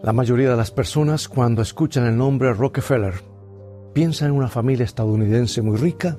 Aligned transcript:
La 0.00 0.12
mayoría 0.12 0.50
de 0.50 0.56
las 0.56 0.70
personas 0.70 1.28
cuando 1.28 1.60
escuchan 1.60 2.06
el 2.06 2.16
nombre 2.16 2.52
Rockefeller 2.52 3.14
piensan 3.92 4.28
en 4.28 4.36
una 4.36 4.46
familia 4.46 4.84
estadounidense 4.84 5.60
muy 5.60 5.76
rica 5.76 6.16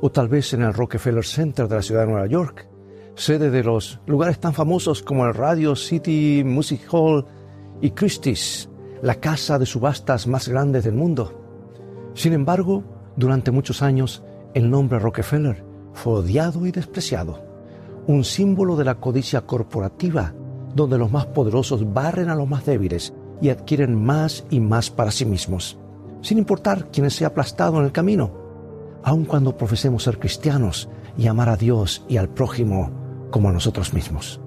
o 0.00 0.10
tal 0.10 0.28
vez 0.28 0.54
en 0.54 0.62
el 0.62 0.72
Rockefeller 0.72 1.26
Center 1.26 1.68
de 1.68 1.76
la 1.76 1.82
ciudad 1.82 2.06
de 2.06 2.12
Nueva 2.12 2.26
York, 2.26 2.66
sede 3.16 3.50
de 3.50 3.62
los 3.62 4.00
lugares 4.06 4.40
tan 4.40 4.54
famosos 4.54 5.02
como 5.02 5.26
el 5.26 5.34
Radio 5.34 5.76
City 5.76 6.42
Music 6.42 6.80
Hall 6.90 7.26
y 7.82 7.90
Christie's, 7.90 8.70
la 9.02 9.16
casa 9.16 9.58
de 9.58 9.66
subastas 9.66 10.26
más 10.26 10.48
grande 10.48 10.80
del 10.80 10.94
mundo. 10.94 12.10
Sin 12.14 12.32
embargo, 12.32 12.82
durante 13.14 13.50
muchos 13.50 13.82
años, 13.82 14.24
el 14.54 14.70
nombre 14.70 15.00
Rockefeller 15.00 15.66
fue 15.92 16.14
odiado 16.14 16.64
y 16.64 16.70
despreciado, 16.70 17.44
un 18.06 18.24
símbolo 18.24 18.74
de 18.74 18.86
la 18.86 18.94
codicia 18.94 19.42
corporativa 19.42 20.32
donde 20.74 20.98
los 20.98 21.10
más 21.10 21.26
poderosos 21.26 21.92
barren 21.92 22.30
a 22.30 22.34
los 22.34 22.48
más 22.48 22.64
débiles 22.64 23.12
y 23.40 23.50
adquieren 23.50 23.94
más 23.94 24.44
y 24.50 24.60
más 24.60 24.90
para 24.90 25.10
sí 25.10 25.24
mismos, 25.24 25.78
sin 26.22 26.38
importar 26.38 26.90
quién 26.90 27.10
sea 27.10 27.28
aplastado 27.28 27.78
en 27.78 27.84
el 27.84 27.92
camino, 27.92 28.32
aun 29.02 29.24
cuando 29.24 29.56
profesemos 29.56 30.02
ser 30.02 30.18
cristianos 30.18 30.88
y 31.16 31.26
amar 31.26 31.48
a 31.48 31.56
Dios 31.56 32.04
y 32.08 32.16
al 32.16 32.28
prójimo 32.28 32.90
como 33.30 33.48
a 33.48 33.52
nosotros 33.52 33.92
mismos. 33.92 34.40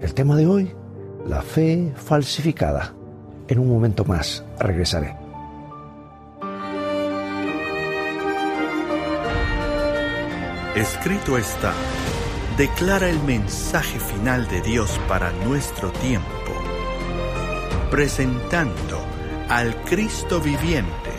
El 0.00 0.14
tema 0.14 0.36
de 0.36 0.46
hoy, 0.46 0.72
la 1.26 1.42
fe 1.42 1.92
falsificada. 1.96 2.94
En 3.48 3.60
un 3.60 3.68
momento 3.68 4.04
más 4.04 4.44
regresaré. 4.58 5.16
Escrito 10.74 11.38
está 11.38 11.72
declara 12.56 13.10
el 13.10 13.22
mensaje 13.24 14.00
final 14.00 14.48
de 14.48 14.62
Dios 14.62 14.98
para 15.08 15.30
nuestro 15.44 15.90
tiempo, 15.92 16.26
presentando 17.90 18.98
al 19.48 19.74
Cristo 19.84 20.40
viviente 20.40 21.10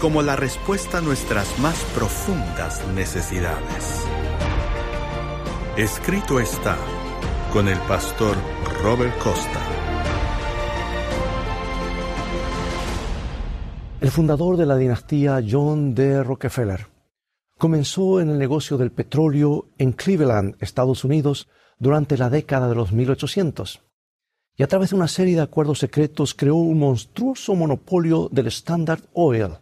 como 0.00 0.22
la 0.22 0.36
respuesta 0.36 0.98
a 0.98 1.00
nuestras 1.00 1.58
más 1.58 1.78
profundas 1.94 2.86
necesidades. 2.94 4.04
Escrito 5.76 6.40
está 6.40 6.76
con 7.52 7.68
el 7.68 7.78
pastor 7.80 8.36
Robert 8.82 9.16
Costa. 9.18 9.60
El 14.00 14.10
fundador 14.10 14.56
de 14.56 14.66
la 14.66 14.76
dinastía 14.76 15.42
John 15.48 15.94
D. 15.94 16.22
Rockefeller 16.22 16.94
Comenzó 17.58 18.20
en 18.20 18.30
el 18.30 18.38
negocio 18.38 18.76
del 18.76 18.90
petróleo 18.90 19.68
en 19.78 19.92
Cleveland, 19.92 20.56
Estados 20.60 21.04
Unidos, 21.04 21.48
durante 21.78 22.18
la 22.18 22.28
década 22.28 22.68
de 22.68 22.74
los 22.74 22.92
1800. 22.92 23.80
Y 24.56 24.62
a 24.62 24.68
través 24.68 24.90
de 24.90 24.96
una 24.96 25.08
serie 25.08 25.34
de 25.34 25.42
acuerdos 25.42 25.80
secretos 25.80 26.34
creó 26.34 26.56
un 26.56 26.78
monstruoso 26.78 27.54
monopolio 27.54 28.28
del 28.30 28.46
Standard 28.48 29.02
Oil. 29.12 29.58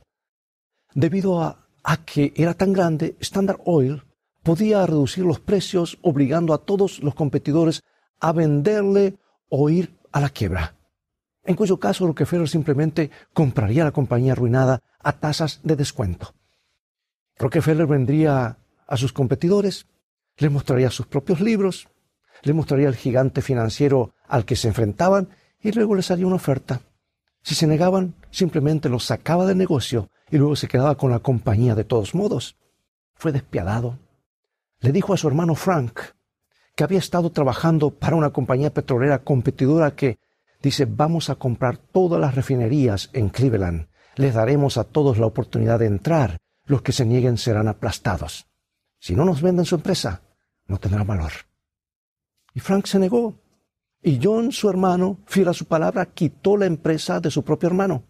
Debido 0.95 1.41
a, 1.41 1.59
que 2.05 2.33
era 2.37 2.55
tan 2.55 2.73
grande, 2.73 3.17
Standard 3.21 3.61
Oil 3.65 4.03
podía 4.43 4.85
reducir 4.85 5.25
los 5.25 5.41
precios 5.41 5.99
obligando 6.03 6.53
a 6.53 6.59
todos 6.59 7.03
los 7.03 7.15
competidores 7.15 7.83
a 8.21 8.33
venderle 8.33 9.17
o 9.49 9.71
ir 9.71 9.97
a 10.13 10.21
la 10.21 10.29
quiebra. 10.29 10.77
En 11.45 11.57
cuyo 11.57 11.79
caso 11.79 12.07
Rockefeller 12.07 12.49
simplemente 12.49 13.11
compraría 13.33 13.85
la 13.85 13.93
compañía 13.93 14.33
arruinada 14.33 14.83
a 15.01 15.13
tasas 15.13 15.61
de 15.65 15.75
descuento. 15.75 16.35
Rockefeller 17.39 17.87
vendría 17.87 18.59
a 18.87 18.97
sus 18.97 19.13
competidores, 19.13 19.87
les 20.37 20.53
mostraría 20.53 20.91
sus 20.91 21.07
propios 21.07 21.41
libros, 21.41 21.89
les 22.43 22.55
mostraría 22.55 22.89
el 22.89 22.97
gigante 22.97 23.43
financiero 23.43 24.15
al 24.29 24.45
que 24.45 24.57
se 24.57 24.69
enfrentaban 24.69 25.29
y 25.61 25.73
luego 25.73 25.95
les 25.95 26.11
haría 26.11 26.27
una 26.27 26.37
oferta. 26.37 26.81
Si 27.43 27.55
se 27.55 27.67
negaban, 27.67 28.15
simplemente 28.31 28.89
los 28.89 29.05
sacaba 29.05 29.47
del 29.47 29.59
negocio 29.59 30.11
y 30.31 30.39
luego 30.39 30.57
se 30.57 30.69
quedaba 30.69 30.97
con 30.97 31.11
la 31.11 31.21
compañía 31.21 31.75
de 31.75 31.85
todos 31.85 32.15
modos. 32.15 32.57
Fue 33.15 33.33
despiadado. 33.33 33.99
Le 34.81 34.93
dijo 34.93 35.13
a 35.13 35.17
su 35.17 35.29
hermano 35.29 35.55
Frank 35.55 36.01
que 36.75 36.85
había 36.85 36.99
estado 36.99 37.31
trabajando 37.31 37.91
para 37.91 38.17
una 38.17 38.31
compañía 38.31 38.73
petrolera 38.73 39.19
competidora 39.19 39.95
que 39.95 40.19
dice 40.63 40.87
vamos 40.87 41.31
a 41.31 41.35
comprar 41.35 41.77
todas 41.77 42.21
las 42.21 42.35
refinerías 42.35 43.11
en 43.13 43.29
Cleveland. 43.29 43.89
Les 44.17 44.35
daremos 44.35 44.79
a 44.79 44.85
todos 44.85 45.19
la 45.19 45.27
oportunidad 45.27 45.79
de 45.79 45.87
entrar 45.87 46.39
los 46.65 46.83
que 46.83 46.93
se 46.93 47.05
nieguen 47.05 47.39
serán 47.39 47.69
aplastados. 47.69 48.47
Si 48.99 49.15
no 49.15 49.25
nos 49.25 49.43
venden 49.43 49.65
su 49.65 49.75
empresa, 49.75 50.23
no 50.67 50.79
tendrá 50.79 51.03
valor. 51.03 51.33
Y 52.55 52.61
Frank 52.61 52.87
se 52.87 52.99
negó. 52.99 53.35
Y 54.03 54.19
John, 54.23 54.53
su 54.53 54.69
hermano, 54.69 55.19
fiel 55.27 55.49
a 55.49 55.53
su 55.53 55.67
palabra, 55.67 56.07
quitó 56.07 56.57
la 56.57 56.67
empresa 56.67 57.21
de 57.21 57.31
su 57.31 57.45
propio 57.45 57.69
hermano. 57.69 58.03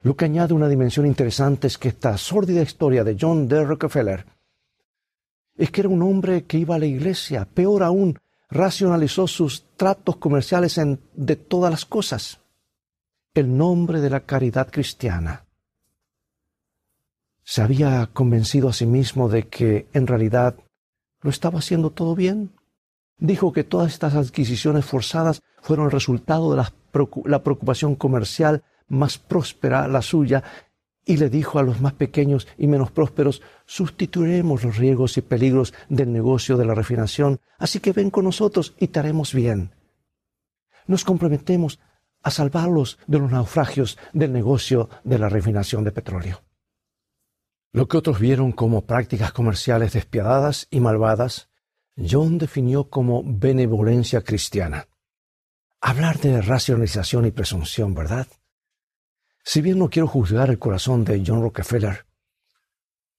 Lo 0.00 0.16
que 0.16 0.24
añade 0.24 0.54
una 0.54 0.68
dimensión 0.68 1.06
interesante 1.06 1.66
es 1.66 1.78
que 1.78 1.88
esta 1.88 2.16
sórdida 2.16 2.62
historia 2.62 3.04
de 3.04 3.16
John 3.18 3.46
D. 3.46 3.64
Rockefeller 3.64 4.26
es 5.54 5.70
que 5.70 5.82
era 5.82 5.90
un 5.90 6.02
hombre 6.02 6.44
que 6.44 6.58
iba 6.58 6.74
a 6.74 6.78
la 6.78 6.86
iglesia, 6.86 7.44
peor 7.44 7.82
aún, 7.82 8.18
racionalizó 8.48 9.26
sus 9.28 9.66
tratos 9.76 10.16
comerciales 10.16 10.78
en, 10.78 11.00
de 11.14 11.36
todas 11.36 11.70
las 11.70 11.84
cosas. 11.84 12.40
El 13.34 13.56
nombre 13.56 14.00
de 14.00 14.10
la 14.10 14.20
caridad 14.20 14.70
cristiana 14.70 15.46
se 17.44 17.62
había 17.62 18.08
convencido 18.12 18.68
a 18.68 18.72
sí 18.72 18.86
mismo 18.86 19.28
de 19.28 19.48
que 19.48 19.88
en 19.92 20.06
realidad 20.06 20.56
lo 21.20 21.30
estaba 21.30 21.58
haciendo 21.58 21.90
todo 21.90 22.14
bien. 22.14 22.52
Dijo 23.22 23.52
que 23.52 23.62
todas 23.62 23.92
estas 23.92 24.16
adquisiciones 24.16 24.84
forzadas 24.84 25.44
fueron 25.60 25.84
el 25.84 25.92
resultado 25.92 26.50
de 26.50 26.56
la, 26.56 27.42
preocupación 27.44 27.94
comercial 27.94 28.64
más 28.88 29.16
próspera, 29.16 29.86
la 29.86 30.02
suya, 30.02 30.42
y 31.04 31.18
le 31.18 31.30
dijo 31.30 31.60
a 31.60 31.62
los 31.62 31.80
más 31.80 31.92
pequeños 31.92 32.48
y 32.58 32.66
menos 32.66 32.90
prósperos, 32.90 33.40
sustituiremos 33.64 34.64
los 34.64 34.76
riesgos 34.76 35.16
y 35.18 35.22
peligros 35.22 35.72
del 35.88 36.12
negocio 36.12 36.56
de 36.56 36.64
la 36.64 36.74
refinación, 36.74 37.38
así 37.58 37.78
que 37.78 37.92
ven 37.92 38.10
con 38.10 38.24
nosotros 38.24 38.74
y 38.80 38.88
te 38.88 38.98
haremos 38.98 39.32
bien. 39.32 39.70
Nos 40.88 41.04
comprometemos 41.04 41.78
a 42.24 42.32
salvarlos 42.32 42.98
de 43.06 43.20
los 43.20 43.30
naufragios 43.30 43.98
del 44.12 44.32
negocio 44.32 44.90
de 45.04 45.20
la 45.20 45.28
refinación 45.28 45.84
de 45.84 45.92
petróleo. 45.92 46.42
Lo 47.70 47.86
que 47.86 47.98
otros 47.98 48.18
vieron 48.18 48.50
como 48.50 48.84
prácticas 48.84 49.30
comerciales 49.30 49.92
despiadadas 49.92 50.66
y 50.72 50.80
malvadas, 50.80 51.51
John 51.96 52.38
definió 52.38 52.88
como 52.88 53.22
benevolencia 53.24 54.22
cristiana. 54.22 54.88
Hablar 55.80 56.18
de 56.18 56.40
racionalización 56.40 57.26
y 57.26 57.30
presunción, 57.30 57.94
¿verdad? 57.94 58.26
Si 59.44 59.60
bien 59.60 59.78
no 59.78 59.90
quiero 59.90 60.06
juzgar 60.06 60.50
el 60.50 60.58
corazón 60.58 61.04
de 61.04 61.22
John 61.26 61.42
Rockefeller, 61.42 62.06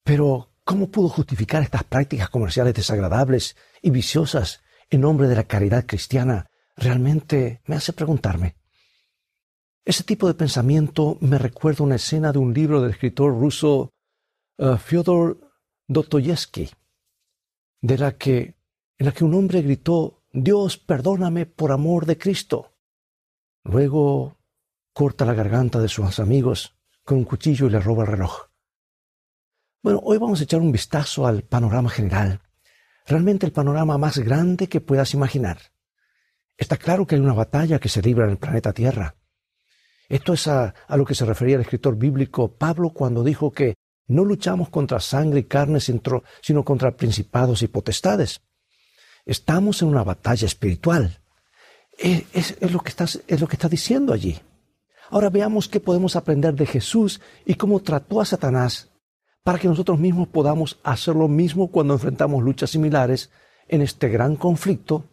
pero 0.03 0.53
¿cómo 0.63 0.89
pudo 0.89 1.09
justificar 1.09 1.61
estas 1.61 1.83
prácticas 1.83 2.29
comerciales 2.29 2.73
desagradables 2.73 3.55
y 3.81 3.89
viciosas 3.89 4.61
en 4.89 5.01
nombre 5.01 5.27
de 5.27 5.35
la 5.35 5.43
caridad 5.43 5.85
cristiana? 5.85 6.49
Realmente 6.75 7.61
me 7.65 7.75
hace 7.75 7.93
preguntarme. 7.93 8.55
Ese 9.85 10.03
tipo 10.03 10.27
de 10.27 10.33
pensamiento 10.33 11.17
me 11.19 11.37
recuerda 11.37 11.83
una 11.83 11.95
escena 11.95 12.31
de 12.31 12.39
un 12.39 12.53
libro 12.53 12.81
del 12.81 12.91
escritor 12.91 13.31
ruso 13.33 13.93
Fyodor 14.57 15.51
Dostoyevsky, 15.87 16.69
de 17.81 17.97
la 17.97 18.17
que, 18.17 18.55
en 19.03 19.07
la 19.07 19.11
que 19.11 19.25
un 19.25 19.33
hombre 19.33 19.61
gritó, 19.61 20.23
Dios, 20.31 20.77
perdóname 20.77 21.45
por 21.45 21.73
amor 21.73 22.05
de 22.05 22.17
Cristo. 22.17 22.71
Luego 23.65 24.37
corta 24.93 25.25
la 25.25 25.33
garganta 25.33 25.81
de 25.81 25.89
sus 25.89 26.21
amigos 26.21 26.77
con 27.03 27.17
un 27.17 27.25
cuchillo 27.25 27.67
y 27.67 27.69
le 27.69 27.81
roba 27.81 28.05
el 28.05 28.11
reloj. 28.11 28.47
Bueno, 29.81 29.99
hoy 30.05 30.19
vamos 30.19 30.39
a 30.39 30.45
echar 30.45 30.61
un 30.61 30.71
vistazo 30.71 31.27
al 31.27 31.43
panorama 31.43 31.89
general, 31.89 32.39
realmente 33.05 33.45
el 33.45 33.51
panorama 33.51 33.97
más 33.97 34.19
grande 34.19 34.69
que 34.69 34.79
puedas 34.79 35.13
imaginar. 35.13 35.57
Está 36.55 36.77
claro 36.77 37.05
que 37.05 37.15
hay 37.15 37.21
una 37.21 37.33
batalla 37.33 37.79
que 37.79 37.89
se 37.89 38.01
libra 38.01 38.23
en 38.23 38.31
el 38.31 38.37
planeta 38.37 38.71
Tierra. 38.71 39.17
Esto 40.07 40.31
es 40.31 40.47
a, 40.47 40.73
a, 40.87 40.95
lo 40.95 41.03
que 41.03 41.13
se 41.13 41.25
refería 41.25 41.55
el 41.55 41.63
escritor 41.63 41.97
bíblico 41.97 42.55
Pablo 42.55 42.91
cuando 42.91 43.21
dijo 43.21 43.51
que 43.51 43.75
no 44.07 44.23
luchamos 44.23 44.69
contra 44.69 45.01
sangre 45.01 45.41
y 45.41 45.43
carne, 45.43 45.81
sino 45.81 46.63
contra 46.63 46.95
principados 46.95 47.63
y 47.63 47.67
potestades. 47.67 48.39
Estamos 49.25 49.81
en 49.81 49.89
una 49.89 50.03
batalla 50.03 50.45
espiritual. 50.45 51.19
Es, 51.97 52.59
lo 52.71 52.79
que 52.81 52.91
lo 53.37 53.47
que 53.47 53.55
está 53.55 53.69
diciendo 53.69 54.13
allí. 54.13 54.39
Ahora 55.09 55.29
veamos 55.29 55.69
qué 55.69 55.79
podemos 55.79 56.15
aprender 56.15 56.55
de 56.55 56.65
Jesús 56.65 57.21
y 57.45 57.55
cómo 57.55 57.81
trató 57.81 58.19
a 58.19 58.25
Satanás 58.25 58.89
para 59.43 59.59
que 59.59 59.67
nosotros 59.67 59.99
mismos 59.99 60.27
podamos 60.29 60.79
hacer 60.83 61.15
lo 61.15 61.27
mismo 61.27 61.69
cuando 61.69 61.93
enfrentamos 61.93 62.41
luchas 62.41 62.71
similares 62.71 63.29
en 63.67 63.81
este 63.81 64.09
gran 64.09 64.35
conflicto 64.35 65.05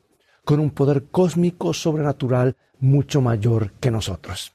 con 0.44 0.60
un 0.60 0.70
poder 0.70 1.10
cósmico 1.10 1.74
sobrenatural 1.74 2.56
mucho 2.78 3.20
mayor 3.20 3.72
que 3.72 3.90
nosotros. 3.90 4.52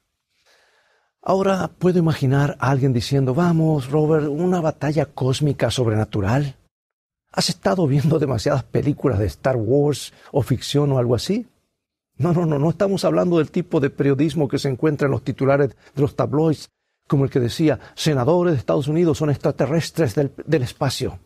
Ahora 1.22 1.70
puedo 1.78 1.98
imaginar 1.98 2.56
a 2.60 2.70
alguien 2.70 2.92
diciendo, 2.92 3.34
vamos, 3.34 3.90
Robert, 3.90 4.26
una 4.28 4.60
batalla 4.60 5.06
cósmica 5.06 5.70
sobrenatural. 5.70 6.56
¿Has 7.32 7.48
estado 7.48 7.86
viendo 7.86 8.18
demasiadas 8.18 8.64
películas 8.64 9.18
de 9.18 9.26
Star 9.26 9.56
Wars 9.56 10.12
o 10.32 10.42
ficción 10.42 10.92
o 10.92 10.98
algo 10.98 11.14
así? 11.14 11.46
No, 12.16 12.32
no, 12.32 12.46
no, 12.46 12.58
no 12.58 12.70
estamos 12.70 13.04
hablando 13.04 13.38
del 13.38 13.50
tipo 13.50 13.78
de 13.78 13.90
periodismo 13.90 14.48
que 14.48 14.58
se 14.58 14.68
encuentra 14.70 15.06
en 15.06 15.12
los 15.12 15.22
titulares 15.22 15.76
de 15.94 16.02
los 16.02 16.16
tabloids, 16.16 16.70
como 17.06 17.24
el 17.24 17.30
que 17.30 17.40
decía, 17.40 17.78
senadores 17.94 18.54
de 18.54 18.58
Estados 18.58 18.88
Unidos 18.88 19.18
son 19.18 19.30
extraterrestres 19.30 20.14
del, 20.14 20.32
del 20.46 20.62
espacio. 20.62 21.18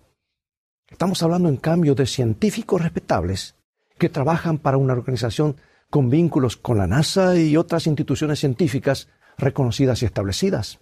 Estamos 0.90 1.22
hablando, 1.22 1.48
en 1.48 1.56
cambio, 1.56 1.94
de 1.94 2.06
científicos 2.06 2.82
respetables 2.82 3.54
que 3.98 4.08
trabajan 4.08 4.58
para 4.58 4.78
una 4.78 4.94
organización 4.94 5.56
con 5.90 6.10
vínculos 6.10 6.56
con 6.56 6.78
la 6.78 6.86
NASA 6.86 7.36
y 7.36 7.56
otras 7.56 7.86
instituciones 7.86 8.40
científicas 8.40 9.08
reconocidas 9.38 10.02
y 10.02 10.06
establecidas. 10.06 10.80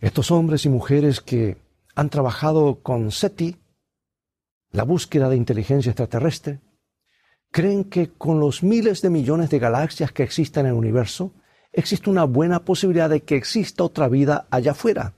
Estos 0.00 0.30
hombres 0.30 0.64
y 0.64 0.68
mujeres 0.68 1.20
que 1.20 1.56
han 1.94 2.10
trabajado 2.10 2.80
con 2.82 3.10
SETI, 3.10 3.56
la 4.72 4.84
búsqueda 4.84 5.28
de 5.28 5.36
inteligencia 5.36 5.90
extraterrestre, 5.90 6.60
creen 7.50 7.84
que 7.84 8.10
con 8.10 8.40
los 8.40 8.62
miles 8.62 9.02
de 9.02 9.10
millones 9.10 9.50
de 9.50 9.58
galaxias 9.58 10.12
que 10.12 10.22
existen 10.22 10.66
en 10.66 10.72
el 10.72 10.78
universo, 10.78 11.32
existe 11.72 12.10
una 12.10 12.24
buena 12.24 12.64
posibilidad 12.64 13.08
de 13.08 13.22
que 13.22 13.36
exista 13.36 13.84
otra 13.84 14.08
vida 14.08 14.46
allá 14.50 14.72
afuera. 14.72 15.14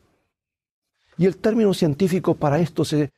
Y 1.17 1.27
el 1.27 1.37
término 1.37 1.75
científico 1.75 2.35
para 2.35 2.61
esto 2.61 2.85
se, 2.85 3.13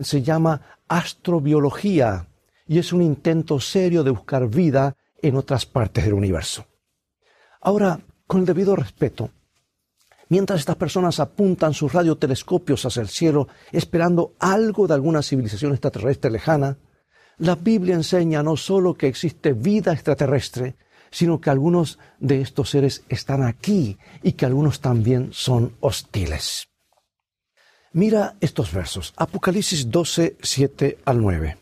se 0.00 0.22
llama 0.22 0.60
astrobiología 0.88 2.28
y 2.66 2.78
es 2.78 2.92
un 2.92 3.02
intento 3.02 3.60
serio 3.60 4.02
de 4.02 4.10
buscar 4.10 4.48
vida 4.48 4.96
en 5.22 5.36
otras 5.36 5.66
partes 5.66 6.04
del 6.04 6.14
universo. 6.14 6.66
Ahora, 7.60 8.00
con 8.26 8.40
el 8.40 8.46
debido 8.46 8.76
respeto, 8.76 9.30
mientras 10.28 10.60
estas 10.60 10.76
personas 10.76 11.20
apuntan 11.20 11.74
sus 11.74 11.92
radiotelescopios 11.92 12.84
hacia 12.84 13.02
el 13.02 13.08
cielo 13.08 13.48
esperando 13.72 14.34
algo 14.38 14.86
de 14.86 14.94
alguna 14.94 15.22
civilización 15.22 15.72
extraterrestre 15.72 16.30
lejana, 16.30 16.78
la 17.38 17.54
Biblia 17.54 17.94
enseña 17.94 18.42
no 18.42 18.56
solo 18.56 18.94
que 18.94 19.08
existe 19.08 19.52
vida 19.52 19.92
extraterrestre, 19.92 20.76
sino 21.10 21.40
que 21.40 21.50
algunos 21.50 21.98
de 22.18 22.40
estos 22.40 22.70
seres 22.70 23.04
están 23.08 23.42
aquí 23.42 23.98
y 24.22 24.32
que 24.32 24.46
algunos 24.46 24.80
también 24.80 25.30
son 25.32 25.76
hostiles. 25.80 26.68
Mira 27.92 28.36
estos 28.40 28.72
versos, 28.72 29.14
Apocalipsis 29.16 29.90
12, 29.90 30.36
7 30.42 30.98
al 31.04 31.20
9. 31.20 31.56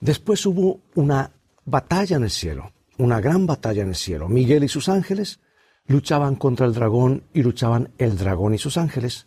Después 0.00 0.46
hubo 0.46 0.80
una 0.94 1.32
batalla 1.64 2.16
en 2.16 2.24
el 2.24 2.30
cielo, 2.30 2.72
una 2.98 3.20
gran 3.20 3.46
batalla 3.46 3.82
en 3.82 3.88
el 3.88 3.96
cielo. 3.96 4.28
Miguel 4.28 4.64
y 4.64 4.68
sus 4.68 4.88
ángeles 4.88 5.40
luchaban 5.88 6.36
contra 6.36 6.66
el 6.66 6.74
dragón 6.74 7.24
y 7.34 7.42
luchaban 7.42 7.92
el 7.98 8.16
dragón 8.16 8.54
y 8.54 8.58
sus 8.58 8.76
ángeles, 8.76 9.26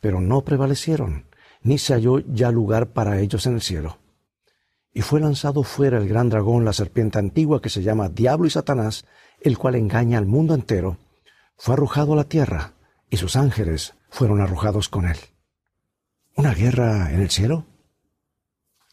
pero 0.00 0.22
no 0.22 0.42
prevalecieron, 0.42 1.26
ni 1.60 1.76
se 1.76 1.92
halló 1.92 2.20
ya 2.20 2.50
lugar 2.50 2.94
para 2.94 3.20
ellos 3.20 3.46
en 3.46 3.56
el 3.56 3.60
cielo 3.60 3.98
y 4.96 5.02
fue 5.02 5.20
lanzado 5.20 5.62
fuera 5.62 5.98
el 5.98 6.08
gran 6.08 6.30
dragón, 6.30 6.64
la 6.64 6.72
serpiente 6.72 7.18
antigua 7.18 7.60
que 7.60 7.68
se 7.68 7.82
llama 7.82 8.08
Diablo 8.08 8.46
y 8.46 8.50
Satanás, 8.50 9.04
el 9.42 9.58
cual 9.58 9.74
engaña 9.74 10.16
al 10.16 10.24
mundo 10.24 10.54
entero, 10.54 10.96
fue 11.58 11.74
arrojado 11.74 12.14
a 12.14 12.16
la 12.16 12.24
tierra, 12.24 12.72
y 13.10 13.18
sus 13.18 13.36
ángeles 13.36 13.92
fueron 14.08 14.40
arrojados 14.40 14.88
con 14.88 15.06
él. 15.06 15.18
¿Una 16.34 16.54
guerra 16.54 17.12
en 17.12 17.20
el 17.20 17.28
cielo? 17.28 17.66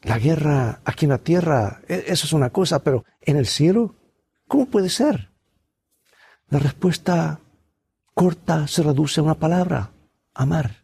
La 0.02 0.20
guerra 0.20 0.82
aquí 0.84 1.06
en 1.06 1.12
la 1.12 1.20
tierra, 1.20 1.80
e, 1.88 2.04
eso 2.08 2.26
es 2.26 2.34
una 2.34 2.50
cosa, 2.50 2.84
pero 2.84 3.06
en 3.22 3.38
el 3.38 3.48
cielo, 3.48 3.96
¿cómo 4.46 4.66
puede 4.66 4.90
ser? 4.90 5.30
La 6.54 6.60
respuesta 6.60 7.40
corta 8.14 8.68
se 8.68 8.84
reduce 8.84 9.20
a 9.20 9.24
una 9.24 9.34
palabra, 9.34 9.90
amar. 10.36 10.84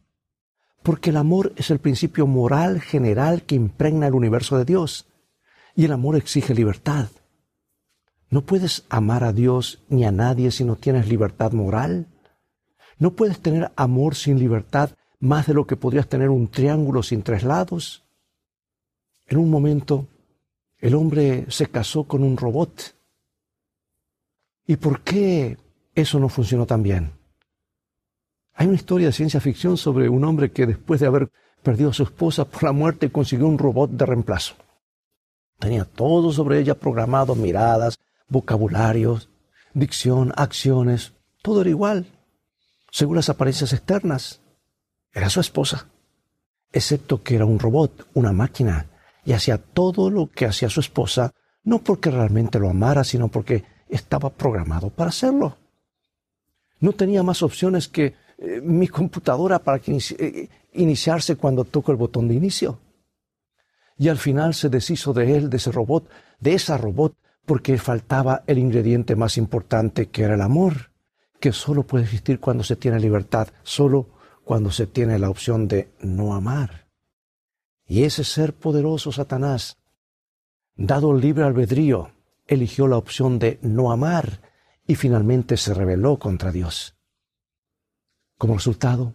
Porque 0.82 1.12
el 1.12 1.18
amor 1.18 1.54
es 1.58 1.70
el 1.70 1.78
principio 1.78 2.26
moral 2.26 2.82
general 2.82 3.44
que 3.44 3.54
impregna 3.54 4.08
el 4.08 4.16
universo 4.16 4.58
de 4.58 4.66
Dios. 4.66 5.06
Y 5.76 5.86
el 5.86 5.92
amor 5.92 6.16
exige 6.16 6.56
libertad. 6.56 7.10
No 8.32 8.42
puedes 8.48 8.84
amar 8.90 9.24
a 9.24 9.32
Dios 9.32 9.84
ni 9.90 10.06
a 10.06 10.12
nadie 10.12 10.50
si 10.50 10.64
no 10.64 10.76
tienes 10.76 11.08
libertad 11.08 11.52
moral. 11.52 12.08
No 12.98 13.12
puedes 13.12 13.40
tener 13.40 13.72
amor 13.76 14.16
sin 14.16 14.40
libertad 14.40 14.96
más 15.20 15.46
de 15.46 15.54
lo 15.54 15.68
que 15.68 15.76
podrías 15.76 16.10
tener 16.10 16.32
un 16.32 16.48
triángulo 16.48 17.04
sin 17.04 17.22
tres 17.22 17.44
lados. 17.44 18.04
En 19.28 19.38
un 19.38 19.52
momento, 19.52 20.08
el 20.80 20.96
hombre 20.96 21.46
se 21.50 21.68
casó 21.68 22.06
con 22.06 22.24
un 22.24 22.38
robot. 22.38 22.99
¿Y 24.70 24.78
por 24.78 25.02
qué 25.02 25.58
eso 25.96 26.20
no 26.20 26.30
funcionó 26.30 26.68
tan 26.68 26.84
bien? 26.84 27.12
Hay 28.54 28.68
una 28.68 28.76
historia 28.76 29.08
de 29.08 29.14
ciencia 29.14 29.42
ficción 29.42 29.78
sobre 29.78 30.08
un 30.10 30.24
hombre 30.24 30.52
que 30.52 30.68
después 30.68 31.00
de 31.00 31.08
haber 31.08 31.32
perdido 31.64 31.90
a 31.90 31.94
su 31.94 32.04
esposa 32.04 32.46
por 32.46 32.66
la 32.66 32.72
muerte 32.72 33.12
consiguió 33.12 33.48
un 33.48 33.58
robot 33.58 33.90
de 33.90 34.06
reemplazo. 34.06 34.54
Tenía 35.58 35.86
todo 35.86 36.32
sobre 36.32 36.60
ella 36.60 36.76
programado, 36.76 37.34
miradas, 37.34 37.98
vocabularios, 38.28 39.32
dicción, 39.74 40.34
acciones, 40.38 41.14
todo 41.42 41.62
era 41.62 41.72
igual, 41.72 42.06
según 42.92 43.16
las 43.16 43.30
apariencias 43.30 43.74
externas. 43.74 44.40
Era 45.12 45.32
su 45.32 45.40
esposa, 45.40 45.88
excepto 46.72 47.24
que 47.24 47.34
era 47.34 47.46
un 47.46 47.58
robot, 47.58 48.08
una 48.14 48.34
máquina, 48.34 48.86
y 49.26 49.34
hacía 49.34 49.58
todo 49.58 50.12
lo 50.12 50.30
que 50.30 50.46
hacía 50.46 50.70
su 50.70 50.80
esposa, 50.80 51.34
no 51.64 51.80
porque 51.80 52.12
realmente 52.12 52.60
lo 52.60 52.70
amara, 52.70 53.04
sino 53.04 53.30
porque 53.30 53.79
estaba 53.90 54.30
programado 54.30 54.90
para 54.90 55.10
hacerlo. 55.10 55.58
No 56.80 56.94
tenía 56.94 57.24
más 57.24 57.44
opciones 57.44 57.88
que 57.88 58.16
eh, 58.38 58.62
mi 58.64 58.88
computadora 58.88 59.60
para 59.60 59.80
que 59.80 59.98
eh, 59.98 60.50
iniciarse 60.74 61.36
cuando 61.36 61.66
toco 61.66 61.92
el 61.92 61.98
botón 61.98 62.28
de 62.28 62.36
inicio 62.36 62.80
y 64.00 64.08
al 64.08 64.18
final 64.18 64.54
se 64.54 64.70
deshizo 64.70 65.12
de 65.14 65.36
él, 65.36 65.50
de 65.50 65.58
ese 65.58 65.72
robot, 65.74 66.10
de 66.40 66.54
esa 66.54 66.78
robot, 66.78 67.16
porque 67.46 67.78
faltaba 67.78 68.44
el 68.48 68.58
ingrediente 68.58 69.16
más 69.16 69.38
importante 69.38 70.08
que 70.08 70.24
era 70.24 70.36
el 70.36 70.42
amor, 70.42 70.92
que 71.40 71.52
solo 71.52 71.84
puede 71.84 72.06
existir 72.06 72.40
cuando 72.40 72.64
se 72.64 72.78
tiene 72.78 73.00
libertad, 73.00 73.50
solo 73.62 74.08
cuando 74.46 74.72
se 74.72 74.88
tiene 74.88 75.20
la 75.20 75.30
opción 75.30 75.68
de 75.68 75.90
no 76.00 76.34
amar. 76.34 76.88
Y 77.86 78.04
ese 78.04 78.24
ser 78.24 78.54
poderoso, 78.54 79.12
Satanás, 79.12 79.78
dado 80.76 81.12
el 81.12 81.20
libre 81.20 81.44
albedrío, 81.44 82.12
eligió 82.50 82.88
la 82.88 82.98
opción 82.98 83.40
de 83.40 83.60
no 83.62 83.92
amar 83.92 84.42
y 84.88 84.96
finalmente 84.96 85.56
se 85.56 85.74
rebeló 85.74 86.18
contra 86.18 86.52
Dios. 86.52 86.96
Como 88.38 88.56
resultado, 88.56 89.14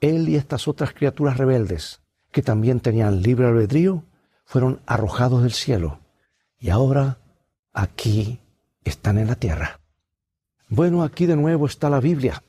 él 0.00 0.28
y 0.28 0.36
estas 0.36 0.68
otras 0.68 0.94
criaturas 0.94 1.36
rebeldes 1.36 2.00
que 2.30 2.40
también 2.40 2.80
tenían 2.80 3.20
libre 3.20 3.46
albedrío, 3.46 4.04
fueron 4.44 4.80
arrojados 4.86 5.42
del 5.42 5.52
cielo 5.52 6.00
y 6.58 6.70
ahora 6.70 7.18
aquí 7.72 8.40
están 8.84 9.18
en 9.18 9.26
la 9.26 9.34
tierra. 9.34 9.80
Bueno, 10.68 11.02
aquí 11.02 11.26
de 11.26 11.36
nuevo 11.36 11.66
está 11.66 11.90
la 11.90 12.00
Biblia, 12.00 12.42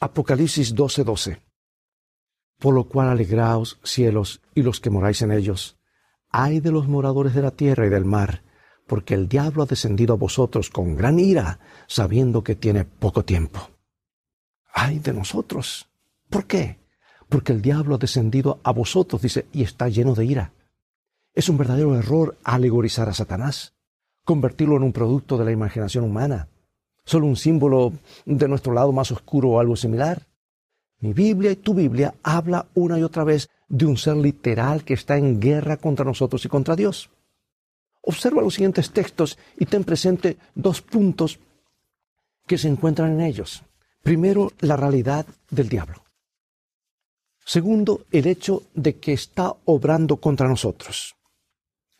Apocalipsis 0.00 0.74
12:12. 0.74 1.40
Por 2.58 2.74
lo 2.74 2.84
cual 2.84 3.08
alegraos, 3.08 3.78
cielos, 3.82 4.40
y 4.54 4.62
los 4.62 4.80
que 4.80 4.90
moráis 4.90 5.22
en 5.22 5.32
ellos. 5.32 5.76
Ay 6.30 6.60
de 6.60 6.70
los 6.70 6.86
moradores 6.86 7.34
de 7.34 7.42
la 7.42 7.50
tierra 7.50 7.86
y 7.86 7.90
del 7.90 8.04
mar, 8.04 8.42
porque 8.88 9.14
el 9.14 9.28
diablo 9.28 9.62
ha 9.62 9.66
descendido 9.66 10.14
a 10.14 10.16
vosotros 10.16 10.70
con 10.70 10.96
gran 10.96 11.20
ira, 11.20 11.60
sabiendo 11.86 12.42
que 12.42 12.56
tiene 12.56 12.84
poco 12.84 13.24
tiempo. 13.24 13.70
Ay 14.74 14.98
de 14.98 15.12
nosotros. 15.12 15.88
¿Por 16.28 16.46
qué? 16.46 16.78
porque 17.28 17.52
el 17.52 17.62
diablo 17.62 17.94
ha 17.94 17.98
descendido 17.98 18.60
a 18.62 18.72
vosotros, 18.72 19.22
dice, 19.22 19.46
y 19.52 19.62
está 19.62 19.88
lleno 19.88 20.14
de 20.14 20.24
ira. 20.24 20.52
Es 21.34 21.48
un 21.48 21.58
verdadero 21.58 21.96
error 21.96 22.36
alegorizar 22.42 23.08
a 23.08 23.14
Satanás, 23.14 23.74
convertirlo 24.24 24.76
en 24.76 24.82
un 24.82 24.92
producto 24.92 25.36
de 25.36 25.44
la 25.44 25.52
imaginación 25.52 26.04
humana, 26.04 26.48
solo 27.04 27.26
un 27.26 27.36
símbolo 27.36 27.92
de 28.24 28.48
nuestro 28.48 28.72
lado 28.72 28.92
más 28.92 29.12
oscuro 29.12 29.50
o 29.50 29.60
algo 29.60 29.76
similar. 29.76 30.26
Mi 31.00 31.12
Biblia 31.12 31.52
y 31.52 31.56
tu 31.56 31.74
Biblia 31.74 32.14
habla 32.22 32.66
una 32.74 32.98
y 32.98 33.02
otra 33.02 33.24
vez 33.24 33.48
de 33.68 33.86
un 33.86 33.96
ser 33.96 34.16
literal 34.16 34.84
que 34.84 34.94
está 34.94 35.16
en 35.16 35.38
guerra 35.38 35.76
contra 35.76 36.04
nosotros 36.04 36.44
y 36.44 36.48
contra 36.48 36.74
Dios. 36.74 37.10
Observa 38.08 38.40
los 38.40 38.54
siguientes 38.54 38.90
textos 38.90 39.36
y 39.58 39.66
ten 39.66 39.84
presente 39.84 40.38
dos 40.54 40.80
puntos 40.80 41.38
que 42.46 42.56
se 42.56 42.66
encuentran 42.66 43.12
en 43.12 43.20
ellos. 43.20 43.62
Primero, 44.02 44.50
la 44.60 44.78
realidad 44.78 45.26
del 45.50 45.68
diablo. 45.68 46.06
Segundo, 47.44 48.06
el 48.10 48.26
hecho 48.26 48.62
de 48.72 48.96
que 48.96 49.12
está 49.12 49.54
obrando 49.66 50.16
contra 50.16 50.48
nosotros. 50.48 51.16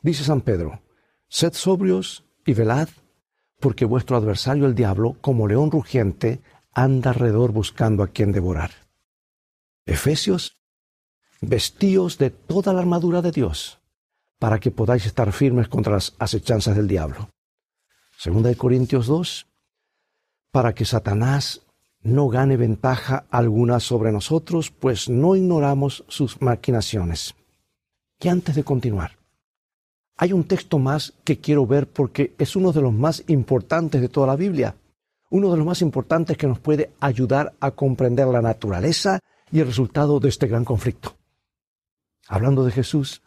Dice 0.01 0.25
San 0.25 0.41
Pedro, 0.41 0.81
sed 1.29 1.53
sobrios 1.53 2.25
y 2.47 2.55
velad, 2.55 2.89
porque 3.61 3.85
vuestro 3.85 4.17
adversario 4.17 4.65
el 4.65 4.75
diablo, 4.75 5.19
como 5.21 5.47
león 5.47 5.71
rugiente, 5.71 6.41
anda 6.73 7.11
alrededor 7.11 7.53
buscando 7.53 8.03
a 8.03 8.09
quien 8.09 8.33
devorar. 8.33 8.71
Efesios, 9.85 10.57
vestíos 11.43 12.17
de 12.17 12.31
toda 12.31 12.73
la 12.73 12.81
armadura 12.81 13.21
de 13.21 13.31
Dios, 13.31 13.78
para 14.39 14.59
que 14.59 14.71
podáis 14.71 15.07
estar 15.07 15.33
firmes 15.33 15.69
contra 15.69 15.95
las 15.95 16.15
acechanzas 16.19 16.77
del 16.77 16.89
diablo. 16.89 17.31
Segunda 18.17 18.49
de 18.49 18.57
Corintios 18.57 19.07
2, 19.07 19.47
para 20.51 20.75
que 20.75 20.85
Satanás 20.85 21.63
no 22.03 22.29
gane 22.29 22.57
ventaja 22.57 23.27
alguna 23.31 23.81
sobre 23.81 24.13
nosotros, 24.13 24.71
pues 24.71 25.09
no 25.09 25.37
ignoramos 25.37 26.05
sus 26.09 26.41
maquinaciones. 26.41 27.35
Y 28.21 28.29
antes 28.29 28.55
de 28.55 28.65
continuar, 28.65 29.19
hay 30.17 30.33
un 30.33 30.45
texto 30.45 30.79
más 30.79 31.15
que 31.25 31.39
quiero 31.39 31.67
ver 31.67 31.89
porque 31.89 32.35
es 32.39 32.57
uno 32.57 32.73
de 32.73 32.83
los 32.83 32.93
más 32.93 33.23
importantes 33.29 34.01
de 34.01 34.09
toda 34.09 34.27
la 34.27 34.37
Biblia, 34.37 34.75
uno 35.31 35.51
de 35.51 35.59
los 35.59 35.67
más 35.67 35.83
importantes 35.83 36.37
que 36.37 36.47
nos 36.47 36.59
puede 36.59 36.91
ayudar 37.01 37.55
a 37.61 37.71
comprender 37.71 38.27
la 38.27 38.43
naturaleza 38.43 39.21
y 39.53 39.61
el 39.61 39.67
resultado 39.67 40.19
de 40.19 40.29
este 40.29 40.47
gran 40.47 40.65
conflicto. 40.65 41.17
Hablando 42.27 42.65
de 42.65 42.73
Jesús, 42.73 43.23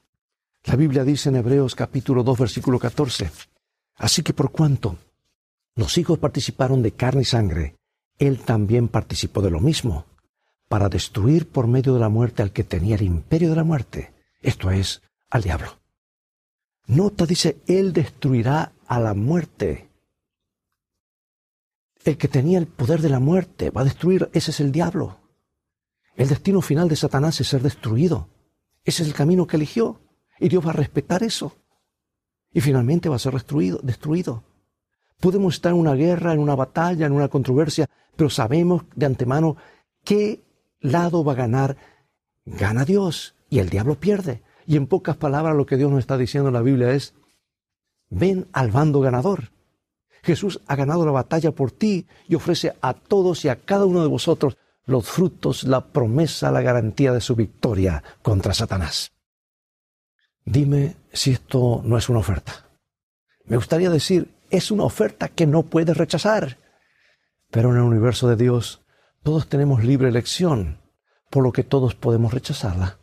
la 0.66 0.76
Biblia 0.76 1.04
dice 1.04 1.30
en 1.30 1.38
Hebreos 1.38 1.76
capítulo 1.76 2.24
2 2.24 2.40
versículo 2.40 2.80
14, 2.80 3.32
Así 3.96 4.24
que 4.24 4.34
por 4.34 4.52
cuanto 4.52 4.98
los 5.76 5.98
hijos 5.98 6.20
participaron 6.20 6.82
de 6.82 6.92
carne 6.92 7.22
y 7.22 7.26
sangre, 7.26 7.76
Él 8.20 8.40
también 8.40 8.88
participó 8.88 9.42
de 9.42 9.52
lo 9.52 9.60
mismo, 9.60 10.06
para 10.68 10.90
destruir 10.90 11.50
por 11.50 11.68
medio 11.68 11.94
de 11.94 12.00
la 12.00 12.10
muerte 12.10 12.42
al 12.42 12.52
que 12.52 12.64
tenía 12.64 12.96
el 12.96 13.02
imperio 13.02 13.50
de 13.50 13.56
la 13.56 13.64
muerte, 13.64 14.14
esto 14.42 14.72
es, 14.72 15.02
al 15.30 15.44
diablo. 15.44 15.80
Nota, 16.88 17.26
dice, 17.26 17.62
Él 17.68 17.94
destruirá 17.94 18.74
a 18.88 19.00
la 19.00 19.14
muerte. 19.14 19.90
El 22.04 22.18
que 22.18 22.28
tenía 22.28 22.58
el 22.58 22.68
poder 22.68 23.02
de 23.02 23.10
la 23.10 23.20
muerte 23.20 23.70
va 23.70 23.82
a 23.82 23.86
destruir, 23.86 24.30
ese 24.34 24.52
es 24.52 24.60
el 24.60 24.72
diablo. 24.72 25.20
El 26.16 26.30
destino 26.30 26.62
final 26.62 26.90
de 26.90 26.96
Satanás 26.96 27.40
es 27.40 27.48
ser 27.48 27.62
destruido. 27.62 28.30
Ese 28.84 29.04
es 29.04 29.10
el 29.10 29.16
camino 29.16 29.48
que 29.48 29.58
eligió. 29.58 30.00
Y 30.42 30.50
Dios 30.50 30.66
va 30.66 30.72
a 30.72 30.74
respetar 30.74 31.22
eso. 31.22 31.56
Y 32.52 32.62
finalmente 32.62 33.08
va 33.08 33.16
a 33.16 33.20
ser 33.20 33.34
destruido. 33.34 33.80
destruido. 33.84 34.44
Podemos 35.20 35.54
estar 35.54 35.72
en 35.72 35.78
una 35.78 35.94
guerra, 35.94 36.34
en 36.34 36.40
una 36.40 36.56
batalla, 36.56 37.06
en 37.06 37.14
una 37.14 37.28
controversia, 37.28 37.88
pero 38.16 38.32
sabemos 38.32 38.84
de 38.96 39.06
antemano 39.06 39.56
qué 40.04 40.42
lado 40.80 41.24
va 41.24 41.34
a 41.34 41.36
ganar. 41.36 41.78
Gana 42.44 42.86
Dios 42.86 43.36
y 43.52 43.60
el 43.60 43.70
diablo 43.70 43.96
pierde. 43.96 44.42
Y 44.66 44.78
en 44.78 44.88
pocas 44.88 45.16
palabras 45.16 45.56
lo 45.56 45.68
que 45.68 45.78
Dios 45.78 45.92
nos 45.92 46.00
está 46.00 46.18
diciendo 46.18 46.50
en 46.50 46.56
la 46.56 46.64
Biblia 46.64 46.92
es, 46.92 47.14
ven 48.10 48.48
al 48.52 48.72
bando 48.72 49.00
ganador. 49.00 49.52
Jesús 50.24 50.60
ha 50.66 50.76
ganado 50.76 51.06
la 51.06 51.12
batalla 51.12 51.52
por 51.52 51.72
ti 51.72 52.08
y 52.28 52.34
ofrece 52.34 52.74
a 52.82 52.96
todos 52.96 53.46
y 53.46 53.50
a 53.50 53.58
cada 53.58 53.86
uno 53.86 54.02
de 54.02 54.08
vosotros 54.08 54.58
los 54.86 55.08
frutos, 55.08 55.66
la 55.66 55.86
promesa, 55.86 56.52
la 56.52 56.62
garantía 56.62 57.14
de 57.14 57.22
su 57.22 57.36
victoria 57.36 58.04
contra 58.24 58.56
Satanás. 58.56 59.12
Dime 60.46 60.96
si 61.14 61.32
esto 61.32 61.82
no 61.84 61.98
es 61.98 62.10
una 62.10 62.20
oferta. 62.20 62.66
Me 63.46 63.58
gustaría 63.58 63.90
decir, 63.90 64.34
es 64.50 64.72
una 64.72 64.84
oferta 64.84 65.30
que 65.30 65.46
no 65.46 65.64
puedes 65.64 65.96
rechazar. 65.96 66.58
Pero 67.50 67.72
en 67.72 67.78
el 67.78 67.84
universo 67.84 68.28
de 68.28 68.36
Dios, 68.36 68.82
todos 69.24 69.48
tenemos 69.48 69.84
libre 69.84 70.10
elección, 70.10 70.80
por 71.30 71.44
lo 71.44 71.52
que 71.52 71.64
todos 71.64 71.96
podemos 71.96 72.34
rechazarla. 72.34 72.98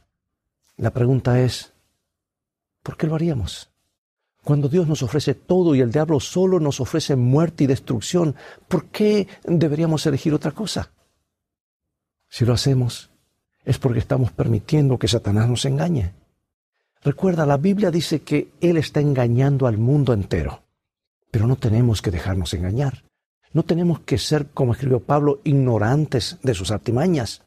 La 0.77 0.91
pregunta 0.91 1.41
es, 1.41 1.73
¿por 2.83 2.97
qué 2.97 3.07
lo 3.07 3.15
haríamos? 3.15 3.71
Cuando 4.45 4.69
Dios 4.69 4.87
nos 4.87 5.03
ofrece 5.03 5.35
todo 5.35 5.75
y 5.75 5.81
el 5.81 5.93
diablo 5.93 6.21
solo 6.21 6.61
nos 6.61 6.81
ofrece 6.81 7.17
muerte 7.17 7.65
y 7.65 7.67
destrucción, 7.67 8.35
¿por 8.69 8.87
qué 8.87 9.29
deberíamos 9.45 10.07
elegir 10.07 10.33
otra 10.33 10.53
cosa? 10.53 10.93
Si 12.29 12.45
lo 12.45 12.53
hacemos, 12.53 13.11
es 13.65 13.79
porque 13.79 13.99
estamos 13.99 14.33
permitiendo 14.33 14.99
que 14.99 15.09
Satanás 15.09 15.49
nos 15.49 15.65
engañe. 15.65 16.15
Recuerda, 17.03 17.47
la 17.47 17.57
Biblia 17.57 17.91
dice 17.91 18.21
que 18.21 18.51
Él 18.61 18.77
está 18.77 19.01
engañando 19.01 19.67
al 19.67 19.79
mundo 19.79 20.13
entero. 20.13 20.63
Pero 21.31 21.47
no 21.47 21.57
tenemos 21.57 22.03
que 22.03 22.11
dejarnos 22.11 22.55
engañar. 22.55 23.05
No 23.53 23.63
tenemos 23.63 24.01
que 24.01 24.19
ser, 24.19 24.49
como 24.49 24.73
escribió 24.73 25.01
Pablo, 25.01 25.41
ignorantes 25.45 26.39
de 26.43 26.55
sus 26.55 26.71
artimañas. 26.71 27.43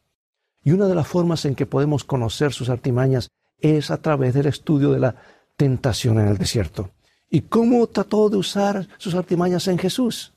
Y 0.64 0.72
una 0.72 0.86
de 0.86 0.94
las 0.94 1.06
formas 1.06 1.44
en 1.44 1.54
que 1.54 1.66
podemos 1.66 2.04
conocer 2.04 2.52
sus 2.52 2.68
artimañas 2.68 3.28
es 3.58 3.90
a 3.90 3.98
través 3.98 4.34
del 4.34 4.46
estudio 4.46 4.92
de 4.92 5.00
la 5.00 5.16
tentación 5.56 6.18
en 6.18 6.28
el 6.28 6.38
desierto. 6.38 6.90
¿Y 7.30 7.42
cómo 7.42 7.86
trató 7.86 8.28
de 8.28 8.36
usar 8.36 8.88
sus 8.98 9.14
artimañas 9.14 9.66
en 9.68 9.78
Jesús? 9.78 10.32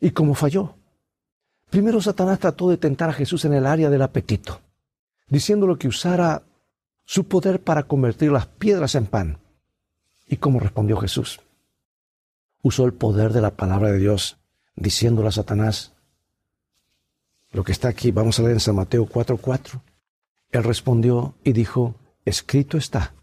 ¿Y 0.00 0.10
cómo 0.10 0.34
falló? 0.34 0.74
Primero 1.70 2.00
Satanás 2.00 2.38
trató 2.38 2.70
de 2.70 2.76
tentar 2.76 3.10
a 3.10 3.14
Jesús 3.14 3.44
en 3.44 3.54
el 3.54 3.66
área 3.66 3.90
del 3.90 4.02
apetito, 4.02 4.60
diciéndole 5.28 5.78
que 5.78 5.88
usara 5.88 6.42
su 7.04 7.28
poder 7.28 7.62
para 7.62 7.84
convertir 7.84 8.32
las 8.32 8.46
piedras 8.46 8.94
en 8.94 9.06
pan. 9.06 9.38
¿Y 10.26 10.36
cómo 10.36 10.60
respondió 10.60 10.96
Jesús? 10.96 11.40
Usó 12.62 12.86
el 12.86 12.94
poder 12.94 13.32
de 13.32 13.40
la 13.40 13.56
palabra 13.56 13.92
de 13.92 13.98
Dios, 13.98 14.38
diciéndole 14.74 15.28
a 15.28 15.32
Satanás, 15.32 15.92
lo 17.54 17.62
que 17.62 17.70
está 17.70 17.86
aquí, 17.88 18.10
vamos 18.10 18.38
a 18.38 18.42
leer 18.42 18.54
en 18.54 18.60
San 18.60 18.74
Mateo 18.74 19.06
4:4. 19.06 19.80
Él 20.50 20.64
respondió 20.64 21.36
y 21.44 21.52
dijo, 21.52 21.94
escrito 22.24 22.76
está, 22.76 23.14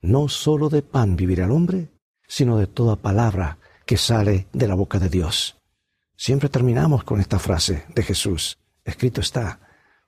no 0.00 0.28
solo 0.28 0.70
de 0.70 0.80
pan 0.80 1.16
vivirá 1.16 1.44
el 1.44 1.50
hombre, 1.50 1.90
sino 2.26 2.56
de 2.56 2.66
toda 2.66 2.96
palabra 2.96 3.58
que 3.84 3.98
sale 3.98 4.48
de 4.54 4.66
la 4.66 4.74
boca 4.74 4.98
de 4.98 5.10
Dios. 5.10 5.60
Siempre 6.16 6.48
terminamos 6.48 7.04
con 7.04 7.20
esta 7.20 7.38
frase 7.38 7.84
de 7.94 8.02
Jesús. 8.02 8.58
Escrito 8.84 9.20
está, 9.20 9.60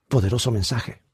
poderoso 0.07 0.49
mensaje. 0.49 1.04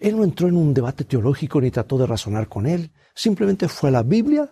Él 0.00 0.16
no 0.16 0.24
entró 0.24 0.48
en 0.48 0.56
un 0.56 0.74
debate 0.74 1.04
teológico 1.04 1.60
ni 1.60 1.70
trató 1.70 1.98
de 1.98 2.06
razonar 2.06 2.48
con 2.48 2.66
él, 2.66 2.90
simplemente 3.14 3.68
fue 3.68 3.90
a 3.90 3.92
la 3.92 4.02
Biblia 4.02 4.50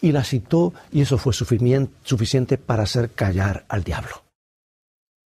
y 0.00 0.12
la 0.12 0.24
citó 0.24 0.72
y 0.90 1.02
eso 1.02 1.18
fue 1.18 1.34
suficiente 1.34 2.58
para 2.58 2.82
hacer 2.82 3.10
callar 3.10 3.66
al 3.68 3.84
diablo. 3.84 4.24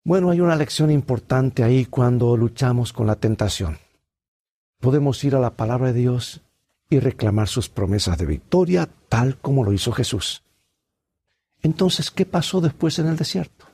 Bueno, 0.05 0.31
hay 0.31 0.41
una 0.41 0.57
lección 0.57 0.91
importante 0.91 1.63
ahí 1.63 1.87
cuando 1.87 2.37
luchamos 2.37 2.93
con 2.93 3.07
la 3.07 3.17
tentación. 3.17 3.79
Podemos 4.81 5.23
ir 5.25 5.35
a 5.35 5.41
la 5.41 5.51
palabra 5.51 5.93
de 5.93 6.01
Dios 6.01 6.43
y 6.91 6.99
reclamar 6.99 7.49
sus 7.49 7.69
promesas 7.69 8.19
de 8.19 8.27
victoria 8.27 8.89
tal 9.09 9.39
como 9.39 9.65
lo 9.65 9.73
hizo 9.73 9.93
Jesús. 9.93 10.43
Entonces, 11.63 12.11
¿qué 12.11 12.27
pasó 12.27 12.61
después 12.61 12.99
en 12.99 13.07
el 13.07 13.17
desierto? 13.17 13.66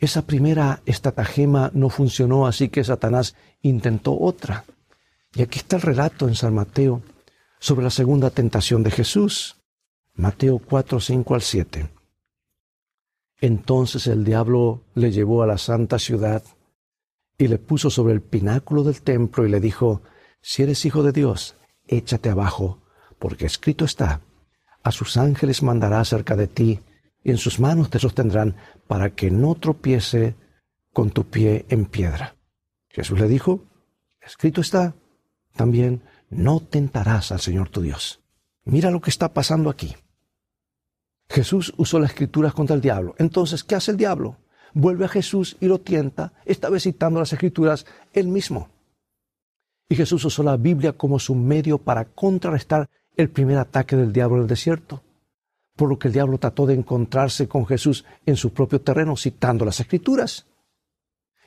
Esa 0.00 0.22
primera 0.22 0.80
estratagema 0.86 1.70
no 1.74 1.90
funcionó, 1.90 2.46
así 2.46 2.70
que 2.70 2.82
Satanás 2.82 3.36
intentó 3.60 4.18
otra. 4.18 4.64
Y 5.34 5.42
aquí 5.42 5.58
está 5.58 5.76
el 5.76 5.82
relato 5.82 6.26
en 6.26 6.34
San 6.34 6.54
Mateo 6.54 7.02
sobre 7.58 7.84
la 7.84 7.90
segunda 7.90 8.30
tentación 8.30 8.82
de 8.82 8.90
Jesús. 8.90 9.58
Mateo 10.14 10.58
4, 10.58 11.00
5 11.00 11.34
al 11.34 11.42
7. 11.42 11.90
Entonces 13.42 14.06
el 14.06 14.24
diablo 14.24 14.82
le 14.94 15.12
llevó 15.12 15.42
a 15.42 15.46
la 15.46 15.58
santa 15.58 15.98
ciudad 15.98 16.42
y 17.36 17.48
le 17.48 17.58
puso 17.58 17.90
sobre 17.90 18.14
el 18.14 18.22
pináculo 18.22 18.82
del 18.82 19.02
templo 19.02 19.46
y 19.46 19.50
le 19.50 19.60
dijo, 19.60 20.02
si 20.40 20.62
eres 20.62 20.84
hijo 20.86 21.02
de 21.02 21.12
Dios, 21.12 21.56
échate 21.86 22.30
abajo, 22.30 22.78
porque 23.18 23.44
escrito 23.44 23.84
está, 23.84 24.20
a 24.82 24.92
sus 24.92 25.18
ángeles 25.18 25.62
mandará 25.62 26.02
cerca 26.04 26.36
de 26.36 26.46
ti, 26.46 26.80
y 27.22 27.30
en 27.30 27.38
sus 27.38 27.60
manos 27.60 27.90
te 27.90 27.98
sostendrán 27.98 28.56
para 28.86 29.10
que 29.10 29.30
no 29.30 29.54
tropiece 29.54 30.34
con 30.92 31.10
tu 31.10 31.28
pie 31.28 31.66
en 31.68 31.86
piedra. 31.86 32.36
Jesús 32.88 33.18
le 33.20 33.28
dijo, 33.28 33.64
escrito 34.20 34.60
está, 34.60 34.94
también 35.54 36.02
no 36.30 36.60
tentarás 36.60 37.32
al 37.32 37.40
Señor 37.40 37.68
tu 37.68 37.82
Dios. 37.82 38.20
Mira 38.64 38.90
lo 38.90 39.00
que 39.00 39.10
está 39.10 39.32
pasando 39.32 39.70
aquí. 39.70 39.94
Jesús 41.28 41.72
usó 41.76 42.00
las 42.00 42.10
escrituras 42.10 42.52
contra 42.52 42.74
el 42.74 42.82
diablo. 42.82 43.14
Entonces, 43.18 43.62
¿qué 43.62 43.76
hace 43.76 43.92
el 43.92 43.96
diablo? 43.96 44.36
Vuelve 44.72 45.04
a 45.04 45.08
Jesús 45.08 45.56
y 45.60 45.66
lo 45.66 45.80
tienta, 45.80 46.32
esta 46.44 46.68
vez 46.68 46.84
citando 46.84 47.20
las 47.20 47.32
escrituras 47.32 47.86
él 48.12 48.28
mismo. 48.28 48.68
Y 49.88 49.96
Jesús 49.96 50.24
usó 50.24 50.42
la 50.42 50.56
Biblia 50.56 50.92
como 50.92 51.18
su 51.18 51.34
medio 51.34 51.78
para 51.78 52.04
contrarrestar 52.04 52.88
el 53.16 53.30
primer 53.30 53.58
ataque 53.58 53.96
del 53.96 54.12
diablo 54.12 54.36
en 54.36 54.42
el 54.42 54.48
desierto, 54.48 55.02
por 55.80 55.88
lo 55.88 55.98
que 55.98 56.08
el 56.08 56.12
diablo 56.12 56.36
trató 56.36 56.66
de 56.66 56.74
encontrarse 56.74 57.48
con 57.48 57.66
Jesús 57.66 58.04
en 58.26 58.36
su 58.36 58.52
propio 58.52 58.82
terreno 58.82 59.16
citando 59.16 59.64
las 59.64 59.80
escrituras. 59.80 60.44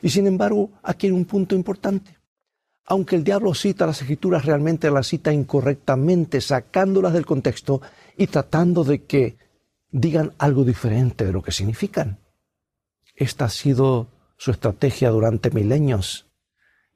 Y 0.02 0.10
sin 0.10 0.26
embargo, 0.26 0.72
aquí 0.82 1.06
hay 1.06 1.14
un 1.14 1.26
punto 1.26 1.54
importante. 1.54 2.18
Aunque 2.86 3.16
el 3.16 3.24
diablo 3.24 3.54
cita 3.54 3.86
las 3.86 4.02
escrituras, 4.02 4.44
realmente 4.44 4.90
las 4.90 5.06
cita 5.06 5.32
incorrectamente, 5.32 6.42
sacándolas 6.42 7.14
del 7.14 7.28
contexto 7.28 7.84
y 8.18 8.26
tratando 8.26 8.84
de 8.84 9.04
que 9.04 9.38
digan 9.92 10.34
algo 10.40 10.64
diferente 10.64 11.26
de 11.26 11.32
lo 11.32 11.44
que 11.44 11.52
significan. 11.52 12.18
Esta 13.16 13.46
ha 13.46 13.50
sido 13.50 14.08
su 14.36 14.50
estrategia 14.50 15.12
durante 15.12 15.52
milenios 15.52 16.26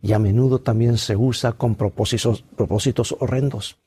y 0.02 0.14
a 0.14 0.18
menudo 0.18 0.58
también 0.58 0.98
se 0.98 1.16
usa 1.16 1.52
con 1.52 1.76
propósitos, 1.76 2.42
propósitos 2.56 3.16
horrendos. 3.20 3.78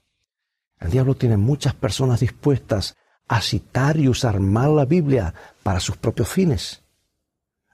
El 0.78 0.92
diablo 0.92 1.16
tiene 1.16 1.36
muchas 1.36 1.74
personas 1.74 2.20
dispuestas 2.20 2.94
a 3.30 3.40
citar 3.40 3.96
y 3.96 4.08
usar 4.08 4.40
mal 4.40 4.74
la 4.74 4.84
Biblia 4.84 5.32
para 5.62 5.78
sus 5.78 5.96
propios 5.96 6.28
fines. 6.28 6.82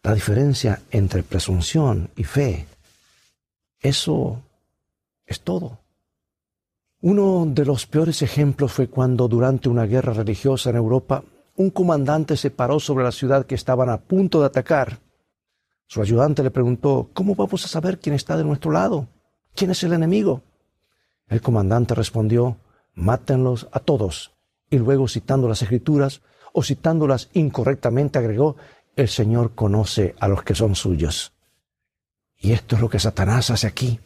La 0.03 0.13
diferencia 0.13 0.83
entre 0.91 1.23
presunción 1.23 2.11
y 2.15 2.25
fe, 2.25 2.67
eso 3.81 4.43
es 5.25 5.41
todo. 5.41 5.79
Uno 7.01 7.47
de 7.47 7.65
los 7.65 7.87
peores 7.87 8.21
ejemplos 8.21 8.71
fue 8.71 8.89
cuando 8.89 9.29
durante 9.29 9.71
una 9.71 9.87
guerra 9.87 10.13
religiosa 10.13 10.69
en 10.69 10.77
Europa 10.77 11.25
un 11.57 11.71
comandante 11.71 12.37
se 12.37 12.51
paró 12.51 12.79
sobre 12.79 13.05
la 13.05 13.13
ciudad 13.13 13.47
que 13.47 13.55
estaban 13.55 13.89
a 13.89 13.97
punto 13.97 14.41
de 14.41 14.47
atacar. 14.47 14.99
Su 15.87 16.03
ayudante 16.03 16.43
le 16.43 16.51
preguntó, 16.51 17.09
¿cómo 17.15 17.35
vamos 17.35 17.65
a 17.65 17.69
saber 17.69 17.99
quién 17.99 18.15
está 18.15 18.37
de 18.37 18.45
nuestro 18.45 18.73
lado? 18.73 19.09
¿Quién 19.55 19.71
es 19.71 19.83
el 19.85 19.95
enemigo? 19.95 20.43
El 21.29 21.41
comandante 21.41 21.95
respondió, 21.95 22.59
mátenlos 22.93 23.69
a 23.73 23.81
todos. 23.81 24.36
Y 24.71 24.79
luego 24.79 25.09
citando 25.09 25.49
las 25.49 25.63
escrituras 25.63 26.23
o 26.53 26.63
citándolas 26.63 27.31
incorrectamente 27.35 28.19
agregó, 28.19 28.57
el 28.97 29.09
Señor 29.09 29.55
conoce 29.55 30.15
a 30.19 30.29
los 30.29 30.43
que 30.43 30.55
son 30.55 30.75
suyos. 30.75 31.33
Y 32.39 32.53
esto 32.53 32.77
es 32.77 32.83
lo 32.83 32.89
que 32.89 32.99
Satanás 32.99 33.51
hace 33.51 33.67
aquí. 33.67 34.01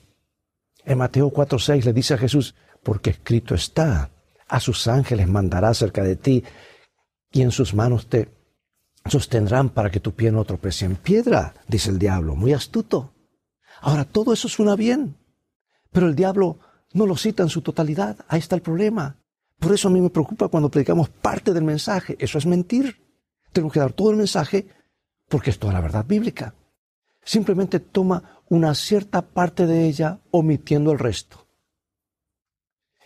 En 0.85 0.99
Mateo 0.99 1.31
4:6 1.31 1.85
le 1.85 1.93
dice 1.93 2.14
a 2.14 2.19
Jesús, 2.19 2.55
porque 2.83 3.11
escrito 3.11 3.55
está, 3.55 4.11
a 4.49 4.61
sus 4.61 4.88
ángeles 4.88 5.29
mandará 5.29 5.73
cerca 5.75 6.02
de 6.02 6.17
ti 6.17 6.43
y 7.31 7.43
en 7.43 7.52
sus 7.52 7.75
manos 7.75 8.09
te 8.09 8.29
sostendrán 9.07 9.71
para 9.71 9.90
que 9.90 10.00
tu 10.00 10.12
pie 10.12 10.33
no 10.33 10.45
tropece 10.45 10.85
en 10.85 10.97
piedra, 10.97 11.55
dice 11.69 11.90
el 11.90 11.99
diablo, 11.99 12.35
muy 12.35 12.52
astuto. 12.52 13.14
Ahora, 13.81 14.05
todo 14.05 14.33
eso 14.33 14.49
suena 14.49 14.76
bien, 14.76 15.17
pero 15.90 16.07
el 16.07 16.14
diablo 16.14 16.59
no 16.93 17.07
lo 17.07 17.17
cita 17.17 17.43
en 17.43 17.49
su 17.49 17.62
totalidad. 17.62 18.19
Ahí 18.29 18.40
está 18.40 18.57
el 18.57 18.62
problema. 18.62 19.19
Por 19.61 19.73
eso 19.73 19.88
a 19.88 19.90
mí 19.90 20.00
me 20.00 20.11
preocupa 20.11 20.49
cuando 20.49 20.71
predicamos 20.71 21.11
parte 21.11 21.52
del 21.52 21.64
mensaje. 21.64 22.17
Eso 22.19 22.38
es 22.38 22.47
mentir. 22.47 22.97
Tenemos 23.52 23.73
que 23.73 23.81
dar 23.81 23.93
todo 23.93 24.11
el 24.11 24.17
mensaje 24.17 24.67
porque 25.29 25.50
es 25.50 25.59
toda 25.59 25.75
la 25.75 25.81
verdad 25.81 26.05
bíblica. 26.05 26.55
Simplemente 27.23 27.79
toma 27.79 28.40
una 28.49 28.75
cierta 28.75 29.23
parte 29.23 29.67
de 29.67 29.87
ella 29.87 30.19
omitiendo 30.31 30.93
el 30.93 30.99
resto. 30.99 31.47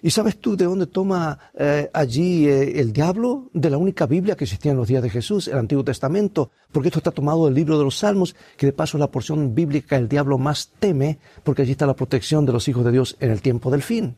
¿Y 0.01 0.11
sabes 0.11 0.39
tú 0.39 0.55
de 0.55 0.67
dónde 0.67 0.87
toma 0.87 1.39
eh, 1.55 1.91
allí 1.93 2.47
eh, 2.47 2.79
el 2.79 2.93
diablo? 2.93 3.51
De 3.55 3.71
la 3.71 3.79
única 3.79 4.07
Biblia 4.07 4.37
que 4.37 4.45
existía 4.45 4.71
en 4.71 4.77
los 4.77 4.87
días 4.87 5.03
de 5.03 5.09
Jesús, 5.09 5.49
el 5.49 5.57
Antiguo 5.57 5.83
Testamento, 5.83 6.51
porque 6.71 6.89
esto 6.89 6.99
está 6.99 7.11
tomado 7.11 7.47
del 7.47 7.55
libro 7.55 7.79
de 7.79 7.85
los 7.85 7.99
Salmos, 7.99 8.37
que 8.59 8.67
de 8.67 8.75
paso 8.75 8.99
es 8.99 9.01
la 9.01 9.11
porción 9.11 9.55
bíblica 9.55 9.97
el 9.97 10.09
diablo 10.09 10.37
más 10.37 10.73
teme, 10.79 11.19
porque 11.43 11.63
allí 11.63 11.73
está 11.73 11.87
la 11.87 11.97
protección 11.97 12.45
de 12.45 12.53
los 12.53 12.69
hijos 12.69 12.85
de 12.85 12.93
Dios 12.93 13.17
en 13.19 13.31
el 13.31 13.41
tiempo 13.41 13.71
del 13.71 13.83
fin. 13.83 14.17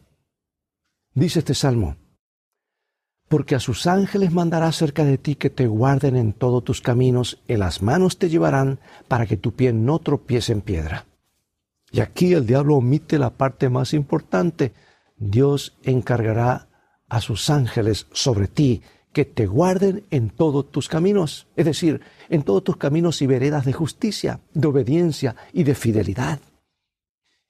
Dice 1.15 1.39
este 1.39 1.55
salmo, 1.55 1.97
porque 3.29 3.55
a 3.55 3.61
sus 3.61 3.87
ángeles 3.87 4.33
mandará 4.33 4.71
cerca 4.73 5.05
de 5.05 5.19
ti 5.19 5.35
que 5.35 5.51
te 5.51 5.67
guarden 5.67 6.17
en 6.17 6.33
todos 6.33 6.63
tus 6.65 6.81
caminos, 6.81 7.39
en 7.49 7.61
las 7.61 7.83
manos 7.83 8.19
te 8.19 8.29
llevarán 8.29 8.79
para 9.09 9.27
que 9.27 9.37
tu 9.37 9.53
pie 9.53 9.73
no 9.73 9.99
tropiece 9.99 10.53
en 10.53 10.61
piedra. 10.61 11.07
Y 11.91 12.01
aquí 12.01 12.33
el 12.35 12.47
diablo 12.47 12.77
omite 12.77 13.19
la 13.19 13.31
parte 13.31 13.69
más 13.69 13.95
importante, 13.95 14.73
Dios 15.17 15.77
encargará 15.83 16.69
a 17.09 17.21
sus 17.21 17.51
ángeles 17.51 18.07
sobre 18.13 18.49
ti 18.49 18.83
que 19.13 19.25
te 19.25 19.47
guarden 19.47 20.05
en 20.11 20.29
todos 20.29 20.71
tus 20.71 20.89
caminos, 20.89 21.47
es 21.57 21.65
decir, 21.65 22.03
en 22.29 22.43
todos 22.43 22.63
tus 22.63 22.77
caminos 22.77 23.23
y 23.23 23.27
veredas 23.27 23.65
de 23.65 23.73
justicia, 23.73 24.41
de 24.53 24.69
obediencia 24.69 25.37
y 25.53 25.65
de 25.65 25.75
fidelidad. 25.75 26.41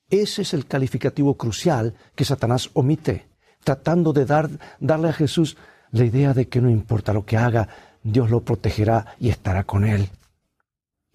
Ese 0.09 0.43
es 0.43 0.55
el 0.55 0.67
calificativo 0.67 1.37
crucial 1.37 1.95
que 2.15 2.25
Satanás 2.25 2.71
omite, 2.75 3.27
tratando 3.67 4.13
de 4.13 4.27
dar, 4.27 4.49
darle 4.79 5.09
a 5.09 5.13
Jesús 5.13 5.57
la 5.91 6.05
idea 6.05 6.33
de 6.33 6.47
que 6.47 6.61
no 6.61 6.71
importa 6.71 7.13
lo 7.13 7.27
que 7.27 7.37
haga, 7.37 7.69
Dios 8.05 8.31
lo 8.31 8.43
protegerá 8.43 9.17
y 9.19 9.29
estará 9.29 9.65
con 9.65 9.85
él. 9.85 10.09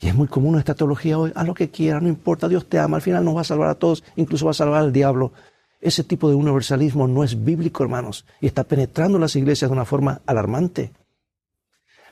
Y 0.02 0.10
es 0.10 0.16
muy 0.16 0.28
común 0.28 0.60
esta 0.60 0.76
teología 0.76 1.18
hoy, 1.18 1.32
haz 1.34 1.48
lo 1.48 1.54
que 1.54 1.70
quiera, 1.70 2.02
no 2.02 2.10
importa, 2.10 2.50
Dios 2.50 2.68
te 2.68 2.78
ama, 2.78 2.98
al 2.98 3.02
final 3.02 3.24
nos 3.24 3.38
va 3.38 3.42
a 3.42 3.46
salvar 3.46 3.70
a 3.70 3.76
todos, 3.76 4.04
incluso 4.18 4.44
va 4.44 4.52
a 4.52 4.56
salvar 4.56 4.82
al 4.82 4.92
diablo. 4.92 5.32
Ese 5.80 6.04
tipo 6.04 6.28
de 6.28 6.36
universalismo 6.36 7.08
no 7.08 7.24
es 7.24 7.42
bíblico, 7.42 7.84
hermanos, 7.84 8.26
y 8.42 8.48
está 8.48 8.66
penetrando 8.66 9.18
las 9.18 9.38
iglesias 9.38 9.72
de 9.72 9.74
una 9.74 9.86
forma 9.86 10.20
alarmante. 10.26 10.92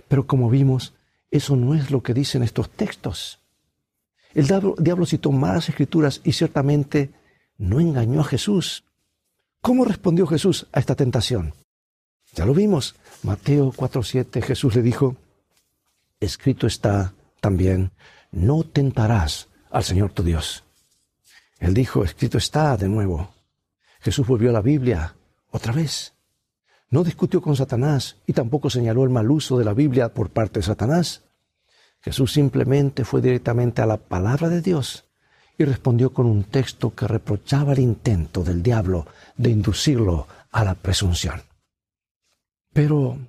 Pero 0.07 0.25
como 0.25 0.49
vimos, 0.49 0.93
eso 1.31 1.57
no 1.57 1.75
es 1.75 1.91
lo 1.91 2.01
que 2.01 2.13
dicen 2.13 2.43
estos 2.43 2.69
textos. 2.69 3.39
El 4.33 4.47
diablo, 4.47 5.05
citó 5.05 5.33
malas 5.33 5.67
escrituras 5.67 6.21
y 6.23 6.31
ciertamente 6.31 7.09
no 7.57 7.81
engañó 7.81 8.21
a 8.21 8.23
Jesús. 8.23 8.85
¿Cómo 9.61 9.83
respondió 9.83 10.25
Jesús 10.25 10.67
a 10.71 10.79
esta 10.79 10.95
tentación? 10.95 11.53
Ya 12.33 12.45
lo 12.45 12.53
vimos. 12.53 12.95
Mateo 13.23 13.71
4:7 13.73 14.41
Jesús 14.41 14.75
le 14.75 14.81
dijo, 14.81 15.17
escrito 16.19 16.65
está 16.65 17.13
también, 17.41 17.91
no 18.31 18.63
tentarás 18.63 19.49
al 19.69 19.83
Señor 19.83 20.13
tu 20.13 20.23
Dios. 20.23 20.63
Él 21.59 21.73
dijo, 21.73 22.05
escrito 22.05 22.37
está 22.37 22.77
de 22.77 22.87
nuevo. 22.87 23.33
Jesús 23.99 24.25
volvió 24.25 24.49
a 24.49 24.53
la 24.53 24.61
Biblia 24.61 25.15
otra 25.51 25.73
vez. 25.73 26.13
No 26.89 27.03
discutió 27.03 27.41
con 27.41 27.57
Satanás 27.57 28.15
y 28.25 28.33
tampoco 28.33 28.69
señaló 28.69 29.03
el 29.03 29.09
mal 29.09 29.29
uso 29.29 29.57
de 29.57 29.65
la 29.65 29.73
Biblia 29.73 30.13
por 30.13 30.29
parte 30.29 30.59
de 30.59 30.65
Satanás. 30.65 31.23
Jesús 31.99 32.31
simplemente 32.31 33.03
fue 33.03 33.21
directamente 33.21 33.81
a 33.81 33.85
la 33.85 33.97
palabra 33.97 34.47
de 34.47 34.61
Dios 34.61 35.08
y 35.59 35.65
respondió 35.65 36.11
con 36.11 36.25
un 36.25 36.45
texto 36.45 36.95
que 36.95 37.07
reprochaba 37.07 37.73
el 37.73 37.79
intento 37.79 38.43
del 38.43 38.63
diablo 38.63 39.05
de 39.37 39.51
inducirlo 39.51 40.25
a 40.49 40.63
la 40.63 40.73
presunción. 40.73 41.41
Pero 42.73 43.19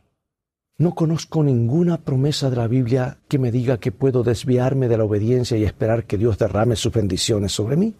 no 0.79 0.95
conozco 0.95 1.43
ninguna 1.43 1.99
promesa 1.99 2.49
de 2.49 2.57
la 2.57 2.69
Biblia 2.69 3.19
que 3.29 3.39
me 3.39 3.53
diga 3.53 3.77
que 3.77 3.93
puedo 3.93 4.23
desviarme 4.23 4.89
de 4.89 4.97
la 4.97 5.05
obediencia 5.05 5.59
y 5.59 5.65
esperar 5.65 6.05
que 6.05 6.17
Dios 6.17 6.39
derrame 6.39 6.77
sus 6.77 6.95
bendiciones 6.95 7.53
sobre 7.53 7.77
mí 7.77 7.95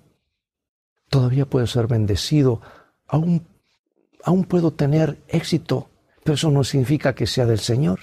todavía 1.11 1.45
puedo 1.45 1.67
ser 1.67 1.89
bendecido, 1.89 2.63
aún, 3.07 3.47
aún 4.25 4.45
puedo 4.45 4.71
tener 4.71 5.19
éxito, 5.29 5.91
pero 6.25 6.35
eso 6.35 6.51
no 6.51 6.65
significa 6.65 7.15
que 7.15 7.27
sea 7.27 7.45
del 7.45 7.59
Señor. 7.59 8.01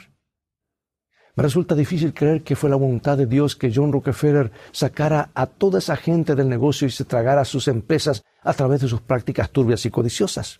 Me 1.38 1.43
resulta 1.43 1.76
difícil 1.76 2.13
creer 2.13 2.43
que 2.43 2.58
fue 2.58 2.69
la 2.69 2.76
voluntad 2.76 3.17
de 3.17 3.28
Dios 3.28 3.56
que 3.56 3.71
John 3.73 3.93
Rockefeller 3.93 4.52
sacara 4.71 5.30
a 5.34 5.45
toda 5.45 5.80
esa 5.80 5.95
gente 5.95 6.36
del 6.36 6.50
negocio 6.50 6.88
y 6.88 6.91
se 6.91 7.06
tragara 7.06 7.45
sus 7.45 7.69
empresas 7.69 8.23
a 8.41 8.54
través 8.54 8.82
de 8.82 8.89
sus 8.89 9.00
prácticas 9.00 9.52
turbias 9.52 9.86
y 9.86 9.89
codiciosas. 9.89 10.60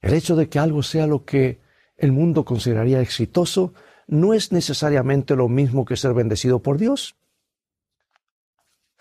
El 0.00 0.14
hecho 0.14 0.36
de 0.36 0.48
que 0.48 0.58
algo 0.58 0.82
sea 0.82 1.06
lo 1.06 1.24
que 1.24 1.60
el 1.96 2.12
mundo 2.12 2.46
consideraría 2.46 3.00
exitoso 3.00 3.74
no 4.06 4.32
es 4.32 4.52
necesariamente 4.52 5.36
lo 5.36 5.48
mismo 5.48 5.84
que 5.84 5.96
ser 5.96 6.14
bendecido 6.14 6.60
por 6.60 6.78
Dios. 6.78 7.16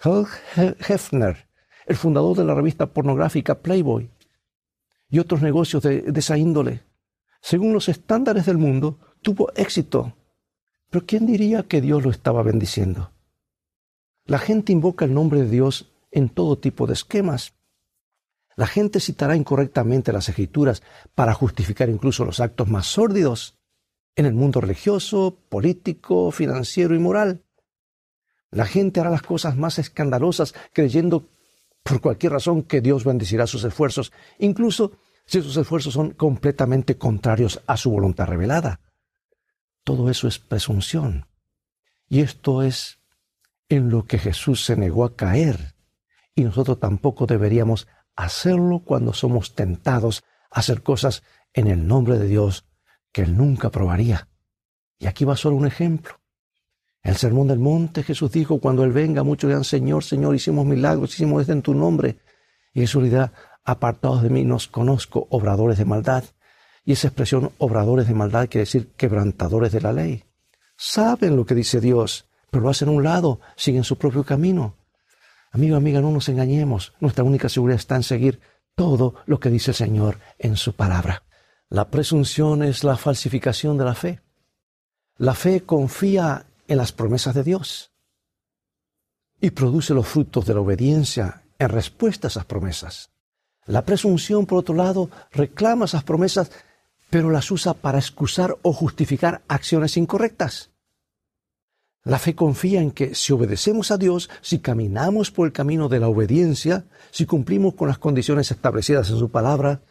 Hugh 0.04 0.28
Hefner 0.56 1.48
el 1.88 1.96
fundador 1.96 2.36
de 2.36 2.44
la 2.44 2.54
revista 2.54 2.86
pornográfica 2.86 3.60
Playboy 3.60 4.12
y 5.10 5.20
otros 5.20 5.42
negocios 5.42 5.82
de, 5.84 6.04
esa 6.14 6.38
índole. 6.38 6.84
Según 7.42 7.74
los 7.74 7.88
estándares 7.88 8.46
del 8.46 8.58
mundo, 8.58 9.00
tuvo 9.22 9.52
éxito. 9.56 10.17
Pero 10.98 11.06
¿quién 11.06 11.28
diría 11.28 11.62
que 11.62 11.80
Dios 11.80 12.04
lo 12.04 12.10
estaba 12.10 12.42
bendiciendo? 12.42 13.12
La 14.26 14.40
gente 14.40 14.72
invoca 14.72 15.06
el 15.06 15.14
nombre 15.14 15.44
de 15.44 15.48
Dios 15.48 15.92
en 16.10 16.28
todo 16.28 16.58
tipo 16.58 16.88
de 16.88 16.94
esquemas. 16.94 17.54
La 18.56 18.66
gente 18.66 19.00
citará 19.00 19.36
incorrectamente 19.36 20.12
las 20.12 20.28
escrituras 20.28 20.82
para 21.14 21.36
justificar 21.36 21.88
incluso 21.92 22.26
los 22.26 22.40
actos 22.40 22.68
más 22.68 22.88
sórdidos 22.88 23.60
en 24.16 24.26
el 24.26 24.34
mundo 24.34 24.60
religioso, 24.60 25.38
político, 25.50 26.32
financiero 26.32 26.96
y 26.96 26.98
moral. 26.98 27.44
La 28.50 28.66
gente 28.66 29.00
hará 29.00 29.12
las 29.12 29.22
cosas 29.22 29.56
más 29.56 29.78
escandalosas 29.78 30.56
creyendo 30.74 31.30
por 31.84 32.02
cualquier 32.02 32.32
razón 32.32 32.64
que 32.64 32.82
Dios 32.82 33.04
bendecirá 33.04 33.46
sus 33.46 33.64
esfuerzos, 33.64 34.12
incluso 34.40 34.94
si 35.28 35.38
esos 35.38 35.58
esfuerzos 35.58 35.94
son 35.94 36.16
completamente 36.16 36.98
contrarios 36.98 37.62
a 37.68 37.78
su 37.78 37.92
voluntad 37.92 38.26
revelada. 38.26 38.80
Todo 39.88 40.10
eso 40.10 40.28
es 40.28 40.38
presunción. 40.38 41.28
Y 42.10 42.20
esto 42.20 42.62
es 42.62 43.00
en 43.70 43.90
lo 43.90 44.04
que 44.04 44.18
Jesús 44.20 44.66
se 44.66 44.76
negó 44.76 45.06
a 45.06 45.16
caer. 45.16 45.76
Y 46.36 46.44
nosotros 46.44 46.78
tampoco 46.78 47.26
deberíamos 47.26 47.88
hacerlo 48.14 48.80
cuando 48.84 49.14
somos 49.14 49.56
tentados 49.56 50.26
a 50.52 50.60
hacer 50.60 50.84
cosas 50.84 51.24
en 51.54 51.68
el 51.68 51.88
nombre 51.88 52.20
de 52.20 52.28
Dios 52.28 52.66
que 53.14 53.22
Él 53.22 53.38
nunca 53.38 53.70
probaría. 53.70 54.28
Y 55.00 55.06
aquí 55.06 55.24
va 55.24 55.38
solo 55.38 55.56
un 55.56 55.68
ejemplo. 55.68 56.20
El 57.02 57.16
sermón 57.16 57.48
del 57.48 57.60
monte, 57.60 58.04
Jesús 58.04 58.30
dijo, 58.30 58.60
cuando 58.60 58.84
Él 58.84 58.92
venga, 58.92 59.24
muchos 59.24 59.48
dirán, 59.48 59.64
Señor, 59.64 60.04
Señor, 60.04 60.36
hicimos 60.36 60.66
milagros, 60.66 61.14
hicimos 61.14 61.40
esto 61.40 61.54
en 61.54 61.62
tu 61.62 61.74
nombre. 61.74 62.20
Y 62.74 62.82
Jesús 62.82 63.06
dirá, 63.06 63.32
apartados 63.64 64.22
de 64.22 64.32
mí, 64.32 64.44
nos 64.44 64.68
conozco, 64.68 65.28
obradores 65.30 65.78
de 65.78 65.86
maldad. 65.86 66.26
Y 66.88 66.94
esa 66.94 67.10
expresión, 67.10 67.52
obradores 67.58 68.08
de 68.08 68.14
maldad, 68.14 68.48
quiere 68.48 68.62
decir 68.62 68.94
quebrantadores 68.96 69.74
de 69.74 69.82
la 69.82 69.92
ley. 69.92 70.24
Saben 70.78 71.36
lo 71.36 71.46
que 71.46 71.54
dice 71.54 71.82
Dios, 71.82 72.30
pero 72.50 72.64
lo 72.64 72.70
hacen 72.70 72.88
a 72.88 72.92
un 72.92 73.04
lado, 73.04 73.42
siguen 73.58 73.84
su 73.84 73.98
propio 73.98 74.24
camino. 74.24 74.78
Amigo, 75.52 75.76
amiga, 75.76 76.00
no 76.00 76.12
nos 76.12 76.30
engañemos. 76.30 76.94
Nuestra 77.02 77.26
única 77.26 77.50
seguridad 77.50 77.78
está 77.78 77.98
en 77.98 78.04
seguir 78.04 78.40
todo 78.74 79.16
lo 79.26 79.38
que 79.38 79.50
dice 79.50 79.72
el 79.72 79.76
Señor 79.76 80.20
en 80.40 80.56
su 80.56 80.76
palabra. 80.78 81.24
La 81.68 81.90
presunción 81.90 82.64
es 82.64 82.86
la 82.86 82.96
falsificación 82.96 83.78
de 83.78 83.84
la 83.84 83.94
fe. 83.94 84.22
La 85.18 85.34
fe 85.34 85.64
confía 85.64 86.46
en 86.70 86.78
las 86.78 86.94
promesas 86.94 87.36
de 87.36 87.44
Dios 87.44 87.92
y 89.42 89.50
produce 89.50 89.94
los 89.94 90.08
frutos 90.08 90.46
de 90.46 90.54
la 90.54 90.62
obediencia 90.62 91.44
en 91.60 91.68
respuesta 91.68 92.28
a 92.28 92.30
esas 92.30 92.46
promesas. 92.46 93.10
La 93.66 93.84
presunción, 93.84 94.46
por 94.46 94.60
otro 94.60 94.74
lado, 94.74 95.10
reclama 95.32 95.84
esas 95.86 96.06
promesas, 96.06 96.50
pero 97.10 97.30
las 97.30 97.52
usa 97.52 97.74
para 97.74 98.00
excusar 98.00 98.58
o 98.62 98.74
justificar 98.74 99.42
acciones 99.48 99.98
incorrectas. 99.98 100.72
La 102.04 102.20
fe 102.20 102.36
confía 102.36 102.82
en 102.82 102.92
que 102.92 103.16
si 103.16 103.34
obedecemos 103.34 103.92
a 103.92 103.98
Dios, 103.98 104.30
si 104.42 104.60
caminamos 104.60 105.30
por 105.30 105.46
el 105.46 105.54
camino 105.54 105.90
de 105.90 106.00
la 106.00 106.08
obediencia, 106.08 106.86
si 107.12 107.26
cumplimos 107.26 107.74
con 107.74 107.90
las 107.90 107.98
condiciones 107.98 108.50
establecidas 108.50 109.10
en 109.10 109.18
su 109.18 109.30
palabra, 109.30 109.82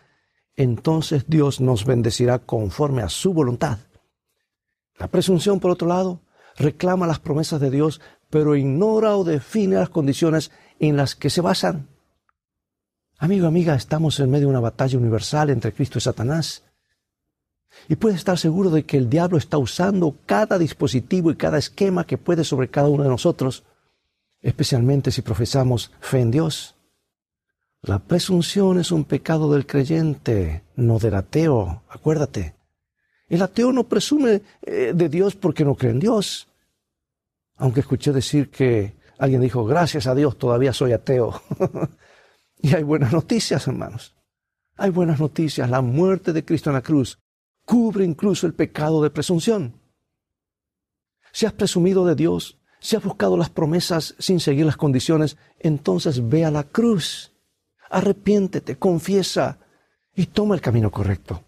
entonces 0.56 1.26
Dios 1.28 1.60
nos 1.60 1.84
bendecirá 1.84 2.38
conforme 2.38 3.02
a 3.02 3.10
su 3.10 3.34
voluntad. 3.34 3.78
La 4.98 5.08
presunción, 5.08 5.60
por 5.60 5.70
otro 5.70 5.88
lado, 5.88 6.22
reclama 6.56 7.06
las 7.06 7.18
promesas 7.18 7.60
de 7.60 7.70
Dios, 7.70 8.00
pero 8.30 8.56
ignora 8.56 9.16
o 9.16 9.24
define 9.24 9.76
las 9.76 9.90
condiciones 9.90 10.50
en 10.78 10.96
las 10.96 11.14
que 11.14 11.28
se 11.28 11.42
basan. 11.42 11.88
Amigo, 13.18 13.46
amiga, 13.46 13.74
estamos 13.74 14.18
en 14.20 14.30
medio 14.30 14.46
de 14.46 14.52
una 14.52 14.60
batalla 14.60 14.98
universal 14.98 15.50
entre 15.50 15.72
Cristo 15.72 15.98
y 15.98 16.02
Satanás. 16.02 16.65
Y 17.88 17.96
puede 17.96 18.16
estar 18.16 18.38
seguro 18.38 18.70
de 18.70 18.84
que 18.84 18.96
el 18.96 19.08
diablo 19.08 19.38
está 19.38 19.58
usando 19.58 20.16
cada 20.26 20.58
dispositivo 20.58 21.30
y 21.30 21.36
cada 21.36 21.58
esquema 21.58 22.06
que 22.06 22.18
puede 22.18 22.44
sobre 22.44 22.68
cada 22.68 22.88
uno 22.88 23.04
de 23.04 23.08
nosotros, 23.08 23.64
especialmente 24.40 25.10
si 25.10 25.22
profesamos 25.22 25.92
fe 26.00 26.20
en 26.20 26.30
Dios. 26.30 26.76
La 27.82 28.00
presunción 28.00 28.80
es 28.80 28.90
un 28.90 29.04
pecado 29.04 29.52
del 29.52 29.66
creyente, 29.66 30.64
no 30.74 30.98
del 30.98 31.14
ateo, 31.14 31.84
acuérdate. 31.88 32.56
El 33.28 33.42
ateo 33.42 33.72
no 33.72 33.84
presume 33.84 34.42
eh, 34.62 34.92
de 34.94 35.08
Dios 35.08 35.36
porque 35.36 35.64
no 35.64 35.74
cree 35.74 35.92
en 35.92 36.00
Dios. 36.00 36.48
Aunque 37.56 37.80
escuché 37.80 38.12
decir 38.12 38.50
que 38.50 38.96
alguien 39.18 39.40
dijo, 39.40 39.64
gracias 39.64 40.06
a 40.06 40.14
Dios 40.14 40.36
todavía 40.36 40.72
soy 40.72 40.92
ateo. 40.92 41.40
y 42.58 42.74
hay 42.74 42.82
buenas 42.82 43.12
noticias, 43.12 43.66
hermanos. 43.68 44.14
Hay 44.76 44.90
buenas 44.90 45.20
noticias. 45.20 45.70
La 45.70 45.80
muerte 45.80 46.32
de 46.32 46.44
Cristo 46.44 46.70
en 46.70 46.74
la 46.74 46.82
cruz 46.82 47.18
cubre 47.66 48.04
incluso 48.04 48.46
el 48.46 48.54
pecado 48.54 49.02
de 49.02 49.10
presunción. 49.10 49.78
Si 51.32 51.44
has 51.44 51.52
presumido 51.52 52.06
de 52.06 52.14
Dios, 52.14 52.58
si 52.80 52.96
has 52.96 53.02
buscado 53.02 53.36
las 53.36 53.50
promesas 53.50 54.14
sin 54.18 54.40
seguir 54.40 54.64
las 54.64 54.78
condiciones, 54.78 55.36
entonces 55.58 56.26
ve 56.26 56.46
a 56.46 56.50
la 56.50 56.64
cruz, 56.64 57.32
arrepiéntete, 57.90 58.78
confiesa 58.78 59.58
y 60.14 60.26
toma 60.26 60.54
el 60.54 60.62
camino 60.62 60.90
correcto. 60.90 61.44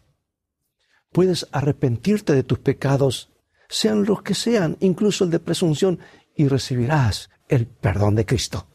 Puedes 1.12 1.46
arrepentirte 1.52 2.34
de 2.34 2.42
tus 2.42 2.58
pecados, 2.58 3.30
sean 3.68 4.04
los 4.04 4.22
que 4.22 4.34
sean, 4.34 4.76
incluso 4.80 5.24
el 5.24 5.30
de 5.30 5.38
presunción, 5.38 6.00
y 6.36 6.48
recibirás 6.48 7.30
el 7.48 7.66
perdón 7.66 8.14
de 8.16 8.26
Cristo. 8.26 8.66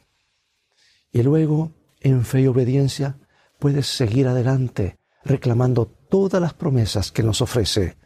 Y 1.11 1.21
luego, 1.21 1.73
en 1.99 2.25
fe 2.25 2.41
y 2.41 2.47
obediencia, 2.47 3.17
puedes 3.59 3.87
seguir 3.87 4.27
adelante 4.27 4.97
reclamando 5.23 5.91
todas 6.13 6.39
las 6.39 6.53
promesas 6.53 7.11
que 7.11 7.23
nos 7.23 7.41
ofrece 7.41 7.97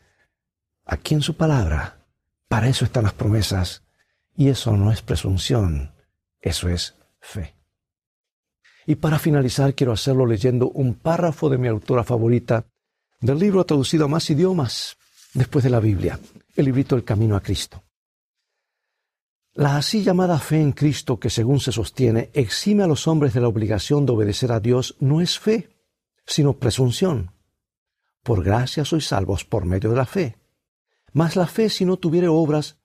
aquí 0.85 1.13
en 1.13 1.21
su 1.21 1.35
palabra. 1.35 2.05
Para 2.47 2.69
eso 2.69 2.85
están 2.85 3.03
las 3.03 3.11
promesas. 3.11 3.83
Y 4.33 4.47
eso 4.47 4.77
no 4.77 4.93
es 4.93 5.01
presunción, 5.01 5.91
eso 6.39 6.69
es 6.69 6.95
fe. 7.19 7.53
Y 8.85 8.95
para 8.95 9.19
finalizar 9.19 9.75
quiero 9.75 9.91
hacerlo 9.91 10.25
leyendo 10.25 10.69
un 10.69 10.93
párrafo 10.93 11.49
de 11.49 11.57
mi 11.57 11.67
autora 11.67 12.05
favorita 12.05 12.65
del 13.19 13.39
libro 13.39 13.65
traducido 13.65 14.05
a 14.05 14.07
más 14.07 14.29
idiomas 14.29 14.95
después 15.33 15.65
de 15.65 15.69
la 15.69 15.81
Biblia, 15.81 16.17
el 16.55 16.63
librito 16.63 16.95
El 16.95 17.03
Camino 17.03 17.35
a 17.35 17.41
Cristo. 17.41 17.83
La 19.53 19.75
así 19.75 20.01
llamada 20.01 20.39
fe 20.39 20.61
en 20.61 20.71
Cristo 20.71 21.19
que 21.19 21.29
según 21.29 21.59
se 21.59 21.73
sostiene 21.73 22.29
exime 22.33 22.83
a 22.83 22.87
los 22.87 23.05
hombres 23.05 23.33
de 23.33 23.41
la 23.41 23.49
obligación 23.49 24.05
de 24.05 24.13
obedecer 24.13 24.53
a 24.53 24.61
Dios 24.61 24.95
no 25.01 25.19
es 25.19 25.37
fe, 25.37 25.67
sino 26.25 26.53
presunción. 26.53 27.33
Por 28.27 28.43
gracia 28.43 28.83
sois 28.83 29.07
salvos 29.07 29.45
por 29.45 29.63
medio 29.63 29.89
de 29.89 29.95
la 29.95 30.05
fe. 30.05 30.35
Mas 31.13 31.37
la 31.37 31.47
fe, 31.47 31.69
si 31.69 31.85
no 31.85 31.95
tuviere 31.95 32.27
obras, 32.27 32.77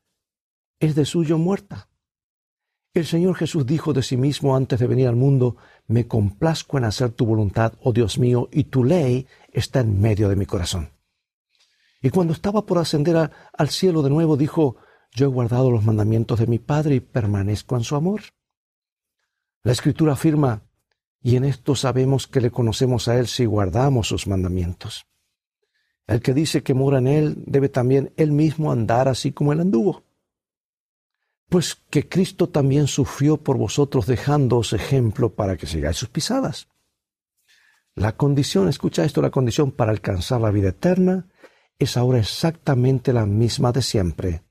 es 0.79 0.95
de 0.95 1.05
suyo 1.05 1.37
muerta. 1.37 1.89
El 2.95 3.07
Señor 3.07 3.35
Jesús 3.35 3.67
dijo 3.67 3.93
de 3.93 4.05
sí 4.05 4.17
mismo 4.17 4.55
antes 4.55 4.79
de 4.79 4.87
venir 4.87 5.09
al 5.09 5.17
mundo, 5.17 5.57
Me 5.89 6.07
complazco 6.07 6.79
en 6.79 6.85
hacer 6.85 7.11
tu 7.11 7.27
voluntad, 7.27 7.73
oh 7.83 7.93
Dios 7.93 8.21
mío, 8.21 8.49
y 8.53 8.63
tu 8.71 8.85
ley 8.85 9.27
está 9.53 9.81
en 9.81 10.01
medio 10.01 10.29
de 10.29 10.37
mi 10.37 10.47
corazón. 10.47 10.91
Y 12.01 12.11
cuando 12.11 12.35
estaba 12.35 12.65
por 12.65 12.79
ascender 12.79 13.29
al 13.53 13.69
cielo 13.71 14.03
de 14.03 14.11
nuevo, 14.11 14.37
dijo, 14.37 14.77
Yo 15.11 15.27
he 15.27 15.29
guardado 15.29 15.73
los 15.73 15.85
mandamientos 15.85 16.39
de 16.39 16.47
mi 16.47 16.61
Padre 16.61 16.95
y 16.95 17.01
permanezco 17.01 17.77
en 17.77 17.83
su 17.83 17.97
amor. 17.97 18.21
La 19.65 19.73
Escritura 19.73 20.13
afirma, 20.13 20.63
y 21.21 21.35
en 21.35 21.45
esto 21.45 21.75
sabemos 21.75 22.29
que 22.29 22.41
le 22.41 22.53
conocemos 22.53 23.09
a 23.09 23.19
Él 23.19 23.27
si 23.27 23.45
guardamos 23.45 24.07
sus 24.07 24.29
mandamientos. 24.29 25.05
El 26.07 26.21
que 26.21 26.35
dice 26.35 26.63
que 26.63 26.75
mora 26.75 26.99
en 26.99 27.07
él 27.07 27.43
debe 27.47 27.69
también 27.69 28.13
él 28.17 28.33
mismo 28.33 28.73
andar 28.73 29.09
así 29.09 29.33
como 29.33 29.53
él 29.53 29.61
anduvo. 29.61 30.03
Pues 31.49 31.77
que 31.91 32.09
Cristo 32.09 32.49
también 32.49 32.87
sufrió 32.87 33.37
por 33.37 33.59
vosotros 33.59 34.07
dejándoos 34.07 34.73
ejemplo 34.73 35.35
para 35.35 35.57
que 35.57 35.67
sigáis 35.67 35.97
sus 35.97 36.09
pisadas. 36.09 36.69
La 37.95 38.17
condición, 38.17 38.69
escucha 38.69 39.05
esto, 39.05 39.21
la 39.21 39.31
condición 39.31 39.71
para 39.71 39.91
alcanzar 39.91 40.41
la 40.41 40.51
vida 40.51 40.71
eterna 40.71 41.27
es 41.79 41.97
ahora 41.97 42.19
exactamente 42.19 43.13
la 43.13 43.27
misma 43.27 43.73
de 43.73 43.83
siempre, 43.83 44.43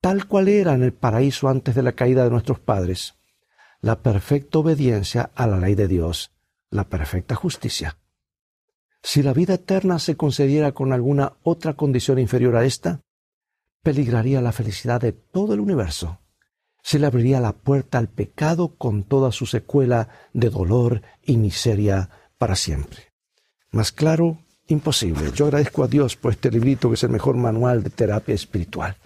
tal 0.00 0.26
cual 0.26 0.48
era 0.48 0.74
en 0.74 0.82
el 0.82 0.92
paraíso 0.92 1.48
antes 1.48 1.74
de 1.74 1.82
la 1.82 1.92
caída 1.92 2.24
de 2.24 2.30
nuestros 2.30 2.58
padres, 2.58 3.14
la 3.80 4.02
perfecta 4.02 4.58
obediencia 4.58 5.30
a 5.34 5.46
la 5.46 5.58
ley 5.58 5.74
de 5.74 5.88
Dios, 5.88 6.32
la 6.70 6.84
perfecta 6.84 7.34
justicia. 7.34 7.96
Si 9.06 9.22
la 9.22 9.34
vida 9.34 9.54
eterna 9.54 9.98
se 9.98 10.16
concediera 10.16 10.72
con 10.72 10.94
alguna 10.94 11.34
otra 11.42 11.74
condición 11.74 12.18
inferior 12.18 12.56
a 12.56 12.64
esta, 12.64 13.02
peligraría 13.82 14.40
la 14.40 14.50
felicidad 14.50 14.98
de 14.98 15.12
todo 15.12 15.52
el 15.52 15.60
universo. 15.60 16.20
Se 16.82 16.98
le 16.98 17.06
abriría 17.06 17.38
la 17.38 17.52
puerta 17.52 17.98
al 17.98 18.08
pecado 18.08 18.76
con 18.76 19.04
toda 19.04 19.30
su 19.30 19.44
secuela 19.44 20.08
de 20.32 20.48
dolor 20.48 21.02
y 21.22 21.36
miseria 21.36 22.08
para 22.38 22.56
siempre. 22.56 23.12
Más 23.70 23.92
claro, 23.92 24.38
imposible. 24.68 25.32
Yo 25.34 25.44
agradezco 25.44 25.84
a 25.84 25.88
Dios 25.88 26.16
por 26.16 26.32
este 26.32 26.50
librito 26.50 26.88
que 26.88 26.94
es 26.94 27.02
el 27.02 27.10
mejor 27.10 27.36
manual 27.36 27.82
de 27.82 27.90
terapia 27.90 28.34
espiritual. 28.34 28.96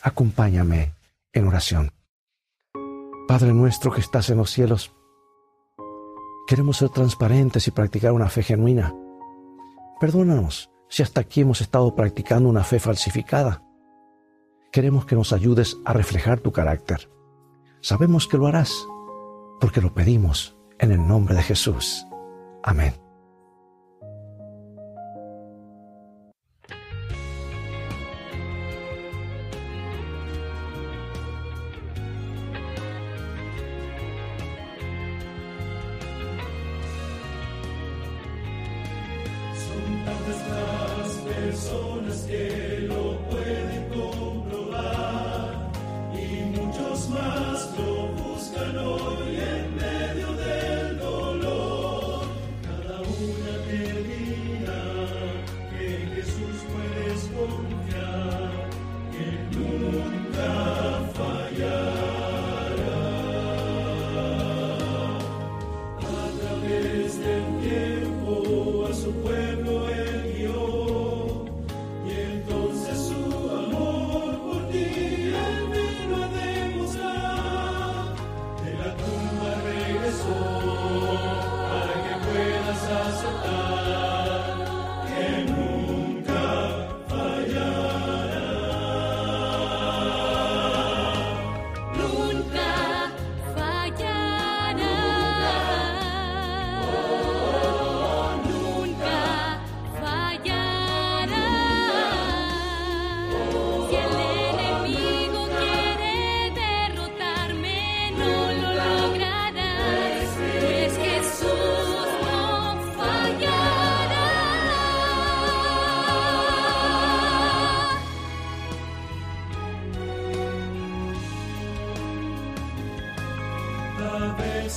Acompáñame 0.00 0.94
en 1.34 1.46
oración. 1.46 1.92
Padre 3.28 3.52
nuestro 3.52 3.92
que 3.92 4.00
estás 4.00 4.30
en 4.30 4.38
los 4.38 4.50
cielos, 4.50 4.90
queremos 6.46 6.78
ser 6.78 6.88
transparentes 6.88 7.68
y 7.68 7.72
practicar 7.72 8.12
una 8.12 8.30
fe 8.30 8.42
genuina 8.42 8.94
Perdónanos 10.00 10.70
si 10.88 11.02
hasta 11.02 11.20
aquí 11.20 11.40
hemos 11.40 11.60
estado 11.60 11.94
practicando 11.94 12.48
una 12.48 12.64
fe 12.64 12.78
falsificada. 12.78 13.62
Queremos 14.72 15.06
que 15.06 15.16
nos 15.16 15.32
ayudes 15.32 15.76
a 15.84 15.92
reflejar 15.92 16.40
tu 16.40 16.52
carácter. 16.52 17.10
Sabemos 17.80 18.26
que 18.26 18.38
lo 18.38 18.46
harás, 18.46 18.72
porque 19.60 19.80
lo 19.80 19.94
pedimos 19.94 20.56
en 20.78 20.92
el 20.92 21.06
nombre 21.06 21.34
de 21.34 21.42
Jesús. 21.42 22.06
Amén. 22.62 23.07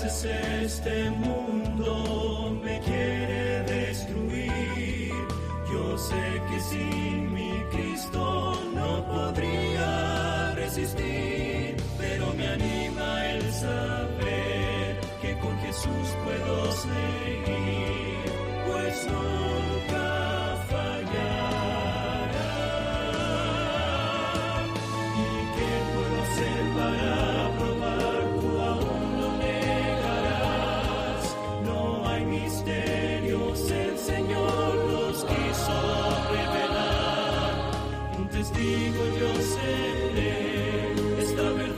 Veces 0.03 0.63
este 0.63 1.09
mundo 1.11 2.57
me 2.63 2.79
quiere 2.79 3.63
destruir. 3.63 5.13
Yo 5.71 5.97
sé 5.97 6.41
que 6.49 6.59
sin 6.59 7.33
mi 7.33 7.51
Cristo 7.71 8.59
no 8.73 9.05
podría 9.05 10.53
resistir, 10.55 11.75
pero 11.97 12.33
me 12.33 12.47
anima 12.47 13.25
el 13.27 13.53
saber 13.53 14.99
que 15.21 15.37
con 15.39 15.57
Jesús 15.59 16.07
puedo 16.23 16.71
seguir, 16.71 18.25
pues 18.67 19.07
nunca 19.07 20.07
fallará. 20.69 21.41
¿Y 25.15 25.31
qué 25.55 25.71
puedo 25.93 26.15
hacer 26.23 26.61
para 26.77 27.30
testigo 38.41 39.03
yo 39.19 39.31
seré, 39.39 40.93
esta 41.19 41.43
verdad 41.51 41.70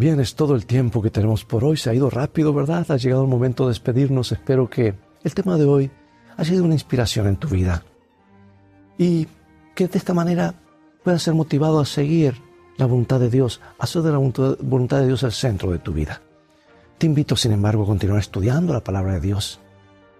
Bien, 0.00 0.18
es 0.18 0.34
todo 0.34 0.54
el 0.54 0.64
tiempo 0.64 1.02
que 1.02 1.10
tenemos 1.10 1.44
por 1.44 1.62
hoy. 1.62 1.76
Se 1.76 1.90
ha 1.90 1.94
ido 1.94 2.08
rápido, 2.08 2.54
¿verdad? 2.54 2.90
Ha 2.90 2.96
llegado 2.96 3.24
el 3.24 3.28
momento 3.28 3.66
de 3.66 3.72
despedirnos. 3.72 4.32
Espero 4.32 4.70
que 4.70 4.94
el 5.22 5.34
tema 5.34 5.58
de 5.58 5.66
hoy 5.66 5.90
haya 6.38 6.52
sido 6.52 6.64
una 6.64 6.72
inspiración 6.72 7.26
en 7.26 7.36
tu 7.36 7.48
vida. 7.48 7.84
Y 8.96 9.28
que 9.74 9.88
de 9.88 9.98
esta 9.98 10.14
manera 10.14 10.54
puedas 11.04 11.22
ser 11.22 11.34
motivado 11.34 11.80
a 11.80 11.84
seguir 11.84 12.40
la 12.78 12.86
voluntad 12.86 13.20
de 13.20 13.28
Dios, 13.28 13.60
a 13.78 13.84
hacer 13.84 14.00
de 14.00 14.10
la 14.10 14.16
voluntad 14.16 14.56
voluntad 14.62 15.00
de 15.00 15.08
Dios 15.08 15.22
el 15.22 15.32
centro 15.32 15.70
de 15.70 15.80
tu 15.80 15.92
vida. 15.92 16.22
Te 16.96 17.04
invito, 17.04 17.36
sin 17.36 17.52
embargo, 17.52 17.82
a 17.82 17.86
continuar 17.86 18.20
estudiando 18.20 18.72
la 18.72 18.82
palabra 18.82 19.12
de 19.12 19.20
Dios. 19.20 19.60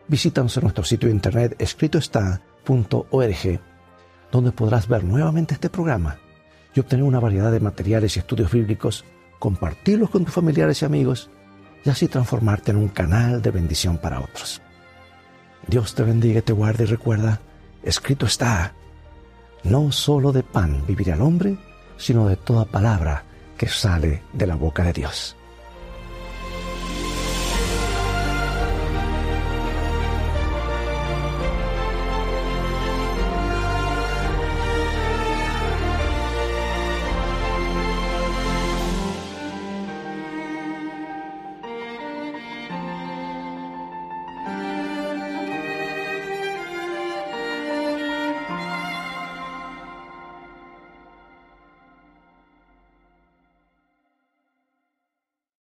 Visítanos 0.08 0.54
en 0.58 0.64
nuestro 0.64 0.84
sitio 0.84 1.08
de 1.08 1.14
internet 1.14 1.56
escritoestá.org, 1.58 3.60
donde 4.30 4.52
podrás 4.52 4.88
ver 4.88 5.04
nuevamente 5.04 5.54
este 5.54 5.70
programa 5.70 6.18
y 6.74 6.80
obtener 6.80 7.06
una 7.06 7.18
variedad 7.18 7.50
de 7.50 7.60
materiales 7.60 8.16
y 8.16 8.18
estudios 8.18 8.52
bíblicos 8.52 9.06
compartirlos 9.40 10.10
con 10.10 10.24
tus 10.24 10.34
familiares 10.34 10.80
y 10.82 10.84
amigos 10.84 11.30
y 11.84 11.90
así 11.90 12.06
transformarte 12.06 12.70
en 12.70 12.76
un 12.76 12.88
canal 12.88 13.42
de 13.42 13.50
bendición 13.50 13.98
para 13.98 14.20
otros. 14.20 14.62
Dios 15.66 15.94
te 15.96 16.04
bendiga 16.04 16.42
te 16.42 16.52
guarde 16.52 16.84
y 16.84 16.86
recuerda, 16.86 17.40
escrito 17.82 18.26
está, 18.26 18.74
no 19.64 19.90
solo 19.90 20.30
de 20.30 20.44
pan 20.44 20.84
vivirá 20.86 21.14
el 21.14 21.22
hombre, 21.22 21.58
sino 21.96 22.28
de 22.28 22.36
toda 22.36 22.64
palabra 22.64 23.24
que 23.58 23.68
sale 23.68 24.22
de 24.32 24.46
la 24.46 24.54
boca 24.54 24.84
de 24.84 24.92
Dios. 24.92 25.36